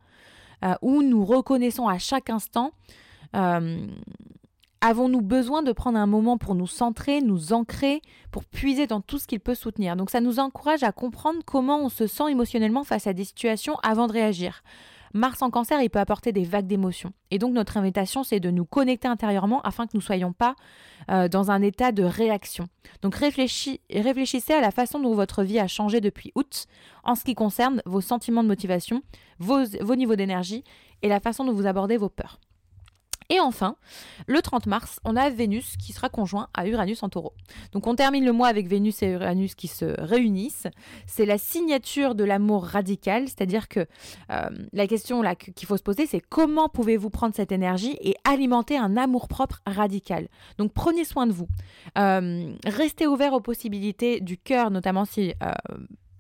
où 0.81 1.03
nous 1.03 1.25
reconnaissons 1.25 1.87
à 1.87 1.99
chaque 1.99 2.31
instant 2.31 2.72
euh, 3.35 3.87
avons-nous 4.81 5.23
besoin 5.23 5.62
de 5.62 5.73
prendre 5.73 5.99
un 5.99 6.07
moment 6.07 6.39
pour 6.39 6.55
nous 6.55 6.67
centrer, 6.67 7.21
nous 7.21 7.53
ancrer, 7.53 8.03
pour 8.31 8.45
puiser 8.45 8.87
dans 8.87 9.01
tout 9.01 9.19
ce 9.19 9.27
qu'il 9.27 9.41
peut 9.41 9.55
soutenir? 9.55 9.97
Donc 9.97 10.11
ça 10.11 10.21
nous 10.21 10.39
encourage 10.39 10.83
à 10.83 10.93
comprendre 10.93 11.41
comment 11.45 11.79
on 11.79 11.89
se 11.89 12.07
sent 12.07 12.31
émotionnellement 12.31 12.85
face 12.85 13.07
à 13.07 13.12
des 13.12 13.25
situations 13.25 13.77
avant 13.83 14.07
de 14.07 14.12
réagir. 14.12 14.62
Mars 15.15 15.41
en 15.41 15.51
cancer, 15.51 15.81
il 15.81 15.89
peut 15.89 15.99
apporter 15.99 16.33
des 16.33 16.45
vagues 16.45 16.67
d'émotions. 16.67 17.12
Et 17.31 17.39
donc 17.39 17.55
notre 17.55 17.77
invitation, 17.79 18.23
c'est 18.23 18.39
de 18.39 18.51
nous 18.51 18.67
connecter 18.67 19.09
intérieurement 19.09 19.62
afin 19.62 19.87
que 19.87 19.93
nous 19.95 20.01
ne 20.01 20.05
soyons 20.05 20.33
pas 20.33 20.55
euh, 21.11 21.29
dans 21.29 21.51
un 21.51 21.62
état 21.62 21.91
de 21.91 22.03
réaction. 22.03 22.67
Donc 23.03 23.15
réfléchissez 23.15 24.53
à 24.53 24.61
la 24.61 24.71
façon 24.71 25.01
dont 25.01 25.15
votre 25.15 25.43
vie 25.43 25.59
a 25.59 25.69
changé 25.69 26.01
depuis 26.01 26.33
août 26.35 26.67
en 27.03 27.15
ce 27.15 27.25
qui 27.25 27.35
concerne 27.35 27.83
vos 27.87 28.01
sentiments 28.01 28.43
de 28.43 28.49
motivation, 28.49 29.03
vos 29.39 29.95
niveaux 29.95 30.17
d'énergie 30.17 30.65
et 31.03 31.09
la 31.09 31.21
façon 31.21 31.45
dont 31.45 31.53
vous 31.53 31.67
abordez 31.67 31.97
vos 31.97 32.09
peurs. 32.09 32.39
Et 33.29 33.41
enfin, 33.41 33.77
le 34.27 34.41
30 34.41 34.67
mars, 34.67 35.01
on 35.05 35.17
a 35.17 35.31
Vénus 35.31 35.77
qui 35.77 35.93
sera 35.93 36.09
conjoint 36.09 36.49
à 36.55 36.67
Uranus 36.67 37.03
en 37.03 37.09
taureau. 37.09 37.35
Donc 37.73 37.87
on 37.87 37.95
termine 37.95 38.25
le 38.25 38.33
mois 38.33 38.49
avec 38.49 38.69
Vénus 38.69 39.03
et 39.03 39.09
Uranus 39.09 39.55
qui 39.55 39.69
se 39.69 40.01
réunissent. 40.01 40.69
C'est 41.07 41.27
la 41.27 41.39
signature 41.39 42.15
de 42.15 42.25
l'amour 42.25 42.65
radical, 42.65 43.25
c'est-à-dire 43.27 43.69
que 43.69 43.87
euh, 44.31 44.49
la 44.73 44.87
question 44.87 45.23
là 45.23 45.35
qu'il 45.35 45.67
faut 45.67 45.77
se 45.77 45.83
poser, 45.83 46.07
c'est 46.07 46.21
comment 46.21 46.69
pouvez-vous 46.69 47.11
prendre 47.11 47.35
cette 47.35 47.53
énergie 47.53 47.97
et 48.01 48.15
alimenter 48.25 48.77
un 48.77 48.97
amour-propre 48.97 49.61
radical? 49.67 50.29
Donc 50.59 50.73
prenez 50.73 51.05
soin 51.05 51.27
de 51.27 51.33
vous. 51.33 51.49
Euh, 51.99 52.55
restez 52.65 53.07
ouvert 53.07 53.33
aux 53.33 53.41
possibilités 53.41 54.21
du 54.21 54.39
cœur, 54.39 54.71
notamment 54.71 55.05
si... 55.05 55.35
Euh, 55.43 55.53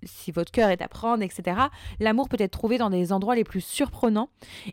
si 0.06 0.32
votre 0.32 0.52
cœur 0.52 0.70
est 0.70 0.82
à 0.82 0.88
prendre, 0.88 1.22
etc., 1.22 1.58
l'amour 2.00 2.28
peut 2.28 2.36
être 2.40 2.52
trouvé 2.52 2.78
dans 2.78 2.90
des 2.90 3.12
endroits 3.12 3.34
les 3.34 3.44
plus 3.44 3.60
surprenants 3.60 4.28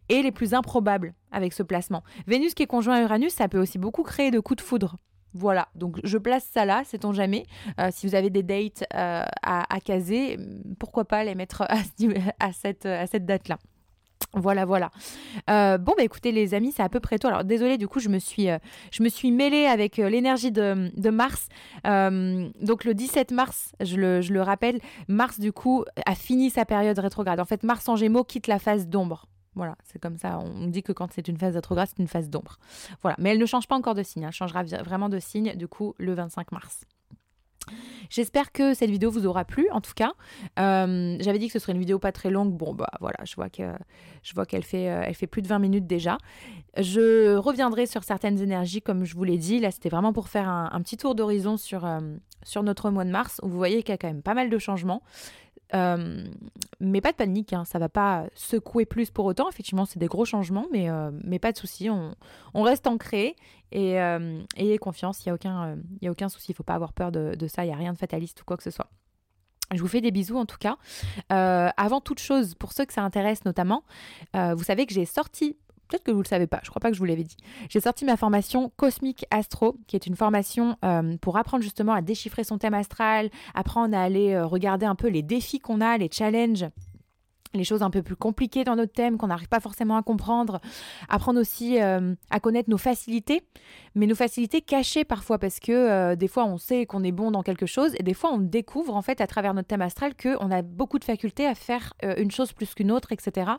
et 0.09 0.21
les 0.21 0.31
plus 0.31 0.53
improbables 0.53 1.13
avec 1.31 1.53
ce 1.53 1.63
placement. 1.63 2.03
Vénus 2.27 2.53
qui 2.53 2.63
est 2.63 2.67
conjoint 2.67 2.95
à 2.95 3.01
Uranus, 3.01 3.33
ça 3.33 3.47
peut 3.47 3.59
aussi 3.59 3.77
beaucoup 3.77 4.03
créer 4.03 4.31
de 4.31 4.39
coups 4.39 4.63
de 4.63 4.67
foudre. 4.67 4.97
Voilà, 5.35 5.67
donc 5.73 5.99
je 6.03 6.19
place 6.19 6.47
ça 6.53 6.63
là, 6.63 6.83
sait-on 6.85 7.11
jamais. 7.11 7.45
Euh, 7.79 7.89
si 7.91 8.05
vous 8.05 8.13
avez 8.13 8.29
des 8.29 8.43
dates 8.43 8.83
euh, 8.93 9.23
à, 9.41 9.79
caser, 9.83 10.37
pourquoi 10.77 11.05
pas 11.05 11.23
les 11.23 11.33
mettre 11.33 11.63
à 12.39 12.53
cette, 12.53 12.85
à 12.85 13.07
cette 13.07 13.25
date-là. 13.25 13.57
Voilà, 14.33 14.65
voilà. 14.65 14.89
Euh, 15.49 15.77
bon, 15.77 15.93
bah 15.95 16.03
écoutez, 16.03 16.31
les 16.31 16.53
amis, 16.53 16.71
c'est 16.71 16.83
à 16.83 16.89
peu 16.89 16.99
près 16.99 17.19
tout. 17.19 17.27
Alors, 17.27 17.43
désolé, 17.43 17.77
du 17.77 17.87
coup, 17.87 17.99
je 17.99 18.09
me 18.09 18.19
suis, 18.19 18.49
euh, 18.49 18.57
mêlée 19.25 19.65
avec 19.65 19.99
euh, 19.99 20.09
l'énergie 20.09 20.51
de, 20.51 21.09
Mars. 21.09 21.47
donc, 21.83 22.83
le 22.83 22.93
17 22.93 23.31
mars, 23.31 23.73
je 23.79 23.97
le, 23.97 24.21
je 24.21 24.33
le, 24.33 24.41
rappelle, 24.41 24.79
Mars, 25.07 25.39
du 25.39 25.51
coup, 25.51 25.85
a 26.05 26.15
fini 26.15 26.49
sa 26.49 26.65
période 26.65 26.97
rétrograde. 26.97 27.39
En 27.39 27.45
fait, 27.45 27.63
Mars 27.63 27.87
en 27.89 27.95
Gémeaux 27.95 28.23
quitte 28.23 28.47
la 28.47 28.59
phase 28.59 28.87
d'ombre. 28.87 29.27
Voilà, 29.55 29.75
c'est 29.83 29.99
comme 29.99 30.17
ça. 30.17 30.39
On 30.39 30.67
dit 30.67 30.81
que 30.81 30.91
quand 30.91 31.11
c'est 31.13 31.27
une 31.27 31.37
phase 31.37 31.53
rétrograde, 31.53 31.87
c'est 31.89 32.01
une 32.01 32.07
phase 32.07 32.29
d'ombre. 32.29 32.57
Voilà, 33.01 33.15
mais 33.19 33.29
elle 33.29 33.37
ne 33.37 33.45
change 33.45 33.67
pas 33.67 33.75
encore 33.75 33.93
de 33.93 34.03
signe. 34.03 34.23
Elle 34.23 34.31
changera 34.31 34.63
vraiment 34.63 35.09
de 35.09 35.19
signe, 35.19 35.55
du 35.55 35.67
coup, 35.67 35.93
le 35.99 36.13
25 36.13 36.51
mars. 36.51 36.85
J'espère 38.09 38.51
que 38.51 38.73
cette 38.73 38.89
vidéo 38.89 39.09
vous 39.09 39.25
aura 39.25 39.45
plu, 39.45 39.67
en 39.71 39.81
tout 39.81 39.93
cas. 39.95 40.11
Euh, 40.59 41.17
j'avais 41.19 41.39
dit 41.39 41.47
que 41.47 41.53
ce 41.53 41.59
serait 41.59 41.73
une 41.73 41.79
vidéo 41.79 41.99
pas 41.99 42.11
très 42.11 42.29
longue. 42.29 42.53
Bon, 42.53 42.73
bah 42.73 42.89
voilà, 42.99 43.17
je 43.23 43.35
vois 43.35 43.49
qu'elle 43.49 44.63
fait, 44.63 44.89
euh, 44.89 45.03
elle 45.05 45.15
fait 45.15 45.27
plus 45.27 45.41
de 45.41 45.47
20 45.47 45.59
minutes 45.59 45.87
déjà. 45.87 46.17
Je 46.77 47.35
reviendrai 47.35 47.85
sur 47.85 48.03
certaines 48.03 48.39
énergies, 48.39 48.81
comme 48.81 49.05
je 49.05 49.15
vous 49.15 49.23
l'ai 49.23 49.37
dit. 49.37 49.59
Là, 49.59 49.71
c'était 49.71 49.89
vraiment 49.89 50.13
pour 50.13 50.27
faire 50.29 50.47
un, 50.47 50.81
petit 50.81 50.97
tour 50.97 51.15
d'horizon 51.15 51.57
sur, 51.57 51.85
euh, 51.85 51.99
sur 52.43 52.63
notre 52.63 52.89
mois 52.89 53.05
de 53.05 53.11
mars. 53.11 53.39
Vous 53.43 53.57
voyez 53.57 53.83
qu'il 53.83 53.93
y 53.93 53.93
a 53.93 53.97
quand 53.97 54.07
même 54.07 54.23
pas 54.23 54.33
mal 54.33 54.49
de 54.49 54.57
changements. 54.57 55.01
Euh, 55.75 56.23
mais 56.79 57.01
pas 57.01 57.11
de 57.11 57.17
panique, 57.17 57.53
hein, 57.53 57.65
ça 57.65 57.79
va 57.79 57.89
pas 57.89 58.25
secouer 58.35 58.85
plus 58.85 59.09
pour 59.09 59.25
autant. 59.25 59.49
Effectivement, 59.49 59.85
c'est 59.85 59.99
des 59.99 60.07
gros 60.07 60.25
changements, 60.25 60.67
mais, 60.71 60.89
euh, 60.89 61.11
pas 61.41 61.51
de 61.51 61.57
souci. 61.57 61.89
On, 61.89 62.61
reste 62.61 62.87
ancré 62.87 63.35
et 63.71 63.99
euh, 63.99 64.41
ayez 64.55 64.77
confiance. 64.77 65.25
Il 65.25 65.29
n'y 65.29 65.31
a 65.31 65.35
aucun, 65.35 65.77
y 66.01 66.07
a 66.07 66.11
aucun 66.11 66.29
souci. 66.29 66.51
Il 66.51 66.55
faut 66.55 66.63
pas 66.63 66.75
avoir 66.75 66.93
peur 66.93 67.11
de, 67.11 67.35
de 67.35 67.47
ça. 67.47 67.63
Il 67.63 67.67
n'y 67.67 67.73
a 67.73 67.77
rien 67.77 67.93
de 67.93 67.97
fataliste 67.97 68.41
ou 68.41 68.45
quoi 68.45 68.57
que 68.57 68.63
ce 68.63 68.71
soit. 68.71 68.89
Je 69.73 69.81
vous 69.81 69.87
fais 69.87 70.01
des 70.01 70.11
bisous 70.11 70.37
en 70.37 70.45
tout 70.45 70.57
cas. 70.59 70.77
avant 71.29 71.99
toute 71.99 72.19
chose, 72.19 72.53
pour 72.55 72.73
ceux 72.73 72.85
que 72.85 72.93
ça 72.93 73.01
intéresse 73.01 73.43
notamment, 73.43 73.83
vous 74.33 74.63
savez 74.63 74.85
que 74.85 74.93
j'ai 74.93 75.05
sorti 75.05 75.57
Peut-être 75.93 76.05
que 76.05 76.11
vous 76.11 76.17
ne 76.17 76.23
le 76.23 76.27
savez 76.27 76.47
pas, 76.47 76.59
je 76.63 76.71
crois 76.71 76.79
pas 76.79 76.89
que 76.89 76.95
je 76.95 76.99
vous 76.99 77.05
l'avais 77.05 77.23
dit. 77.23 77.37
J'ai 77.69 77.79
sorti 77.79 78.03
ma 78.03 78.17
formation 78.17 78.71
Cosmic 78.77 79.27
Astro, 79.29 79.77
qui 79.85 79.95
est 79.95 80.07
une 80.07 80.15
formation 80.15 80.75
euh, 80.83 81.17
pour 81.21 81.37
apprendre 81.37 81.61
justement 81.61 81.93
à 81.93 82.01
déchiffrer 82.01 82.43
son 82.43 82.57
thème 82.57 82.73
astral, 82.73 83.29
apprendre 83.53 83.95
à 83.95 84.01
aller 84.01 84.33
euh, 84.33 84.47
regarder 84.47 84.87
un 84.87 84.95
peu 84.95 85.07
les 85.07 85.21
défis 85.21 85.59
qu'on 85.59 85.81
a, 85.81 85.99
les 85.99 86.09
challenges 86.11 86.65
les 87.53 87.63
choses 87.63 87.83
un 87.83 87.89
peu 87.89 88.01
plus 88.01 88.15
compliquées 88.15 88.63
dans 88.63 88.75
notre 88.75 88.93
thème 88.93 89.17
qu'on 89.17 89.27
n'arrive 89.27 89.47
pas 89.47 89.59
forcément 89.59 89.95
à 89.95 90.03
comprendre, 90.03 90.59
apprendre 91.09 91.39
aussi 91.39 91.81
euh, 91.81 92.15
à 92.29 92.39
connaître 92.39 92.69
nos 92.69 92.77
facilités, 92.77 93.43
mais 93.95 94.07
nos 94.07 94.15
facilités 94.15 94.61
cachées 94.61 95.03
parfois 95.03 95.37
parce 95.37 95.59
que 95.59 95.71
euh, 95.71 96.15
des 96.15 96.27
fois 96.27 96.45
on 96.45 96.57
sait 96.57 96.85
qu'on 96.85 97.03
est 97.03 97.11
bon 97.11 97.31
dans 97.31 97.43
quelque 97.43 97.65
chose 97.65 97.93
et 97.97 98.03
des 98.03 98.13
fois 98.13 98.31
on 98.33 98.39
découvre 98.39 98.95
en 98.95 99.01
fait 99.01 99.21
à 99.21 99.27
travers 99.27 99.53
notre 99.53 99.67
thème 99.67 99.81
astral 99.81 100.13
qu'on 100.15 100.51
a 100.51 100.61
beaucoup 100.61 100.99
de 100.99 101.03
facultés 101.03 101.45
à 101.45 101.55
faire 101.55 101.93
euh, 102.03 102.15
une 102.17 102.31
chose 102.31 102.53
plus 102.53 102.73
qu'une 102.73 102.91
autre, 102.91 103.11
etc. 103.11 103.51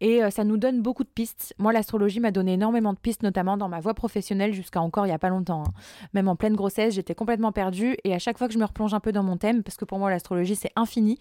Et 0.00 0.20
ça 0.30 0.44
nous 0.44 0.56
donne 0.56 0.82
beaucoup 0.82 1.04
de 1.04 1.08
pistes. 1.08 1.54
Moi 1.58 1.72
l'astrologie 1.72 2.20
m'a 2.20 2.30
donné 2.30 2.54
énormément 2.54 2.92
de 2.92 2.98
pistes, 2.98 3.22
notamment 3.22 3.56
dans 3.56 3.68
ma 3.68 3.80
voie 3.80 3.94
professionnelle 3.94 4.52
jusqu'à 4.52 4.80
encore 4.80 5.06
il 5.06 5.08
n'y 5.08 5.14
a 5.14 5.18
pas 5.18 5.28
longtemps. 5.28 5.64
Hein. 5.66 5.72
Même 6.12 6.28
en 6.28 6.36
pleine 6.36 6.54
grossesse, 6.54 6.94
j'étais 6.94 7.14
complètement 7.14 7.52
perdue 7.52 7.96
et 8.04 8.14
à 8.14 8.18
chaque 8.18 8.38
fois 8.38 8.48
que 8.48 8.54
je 8.54 8.58
me 8.58 8.64
replonge 8.64 8.94
un 8.94 9.00
peu 9.00 9.12
dans 9.12 9.22
mon 9.22 9.36
thème, 9.36 9.62
parce 9.62 9.76
que 9.76 9.84
pour 9.84 9.98
moi 9.98 10.10
l'astrologie 10.10 10.56
c'est 10.56 10.72
infini, 10.76 11.18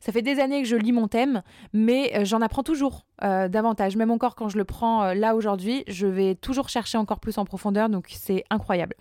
ça 0.00 0.12
fait 0.12 0.22
des 0.22 0.40
années 0.40 0.62
que 0.62 0.68
je 0.68 0.76
lis 0.76 0.92
mon 0.92 1.08
thème 1.08 1.42
mais 1.72 2.12
euh, 2.14 2.24
j'en 2.24 2.40
apprends 2.40 2.62
toujours 2.62 3.06
euh, 3.22 3.48
davantage. 3.48 3.96
Même 3.96 4.10
encore 4.10 4.34
quand 4.34 4.48
je 4.48 4.58
le 4.58 4.64
prends 4.64 5.04
euh, 5.04 5.14
là 5.14 5.34
aujourd'hui, 5.34 5.84
je 5.86 6.06
vais 6.06 6.34
toujours 6.34 6.68
chercher 6.68 6.98
encore 6.98 7.20
plus 7.20 7.38
en 7.38 7.44
profondeur, 7.44 7.88
donc 7.88 8.06
c'est 8.08 8.44
incroyable. 8.50 8.96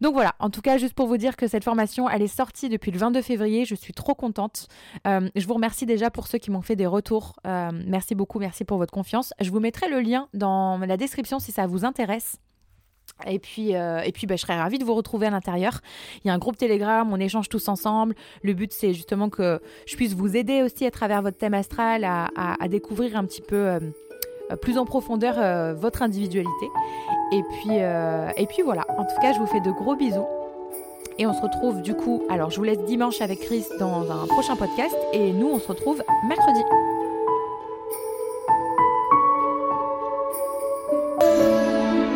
Donc 0.00 0.14
voilà, 0.14 0.34
en 0.38 0.50
tout 0.50 0.62
cas, 0.62 0.78
juste 0.78 0.94
pour 0.94 1.06
vous 1.06 1.18
dire 1.18 1.36
que 1.36 1.46
cette 1.46 1.64
formation, 1.64 2.08
elle 2.08 2.22
est 2.22 2.26
sortie 2.26 2.68
depuis 2.68 2.90
le 2.90 2.98
22 2.98 3.22
février, 3.22 3.64
je 3.64 3.74
suis 3.74 3.92
trop 3.92 4.14
contente. 4.14 4.68
je 5.04 5.46
vous 5.46 5.54
remercie 5.54 5.84
déjà 5.84 6.10
pour 6.10 6.26
ceux 6.26 6.38
qui 6.38 6.50
m'ont 6.50 6.62
fait 6.62 6.76
des 6.76 6.86
retours. 6.86 7.34
merci 7.44 8.14
beaucoup, 8.14 8.38
merci 8.38 8.64
pour 8.64 8.78
votre 8.78 8.92
confiance. 8.92 9.34
Je 9.40 9.50
vous 9.50 9.60
mettrai 9.60 9.90
le 9.90 10.00
lien 10.00 10.28
dans 10.32 10.78
la 10.78 10.96
description 10.96 11.38
si 11.38 11.52
ça 11.52 11.66
vous 11.66 11.84
intéresse. 11.84 12.38
Et 13.26 13.38
puis, 13.38 13.76
euh, 13.76 14.00
et 14.00 14.12
puis 14.12 14.26
bah, 14.26 14.36
je 14.36 14.42
serais 14.42 14.58
ravie 14.58 14.78
de 14.78 14.84
vous 14.84 14.94
retrouver 14.94 15.26
à 15.26 15.30
l'intérieur. 15.30 15.80
Il 16.24 16.28
y 16.28 16.30
a 16.30 16.34
un 16.34 16.38
groupe 16.38 16.56
Telegram, 16.56 17.08
on 17.12 17.20
échange 17.20 17.48
tous 17.48 17.68
ensemble. 17.68 18.14
Le 18.42 18.52
but, 18.52 18.72
c'est 18.72 18.92
justement 18.92 19.28
que 19.28 19.60
je 19.86 19.96
puisse 19.96 20.14
vous 20.14 20.36
aider 20.36 20.62
aussi 20.62 20.86
à 20.86 20.90
travers 20.90 21.22
votre 21.22 21.38
thème 21.38 21.54
astral 21.54 22.04
à, 22.04 22.68
découvrir 22.68 23.16
un 23.16 23.24
petit 23.24 23.42
peu 23.42 23.56
euh, 23.56 23.80
plus 24.62 24.78
en 24.78 24.84
profondeur 24.84 25.34
euh, 25.38 25.74
votre 25.74 26.02
individualité. 26.02 26.66
Et 27.32 27.42
puis, 27.42 27.76
et 27.76 28.46
puis 28.46 28.62
voilà, 28.62 28.84
en 28.98 29.04
tout 29.04 29.20
cas, 29.20 29.32
je 29.32 29.38
vous 29.38 29.46
fais 29.46 29.60
de 29.60 29.70
gros 29.70 29.96
bisous. 29.96 30.26
Et 31.18 31.26
on 31.26 31.34
se 31.34 31.42
retrouve 31.42 31.82
du 31.82 31.94
coup, 31.94 32.22
alors 32.30 32.50
je 32.50 32.56
vous 32.56 32.64
laisse 32.64 32.82
dimanche 32.84 33.20
avec 33.20 33.40
Chris 33.40 33.64
dans 33.78 34.10
un 34.10 34.26
prochain 34.26 34.56
podcast. 34.56 34.96
Et 35.12 35.32
nous, 35.32 35.48
on 35.48 35.58
se 35.58 35.68
retrouve 35.68 36.02
mercredi. 36.26 36.60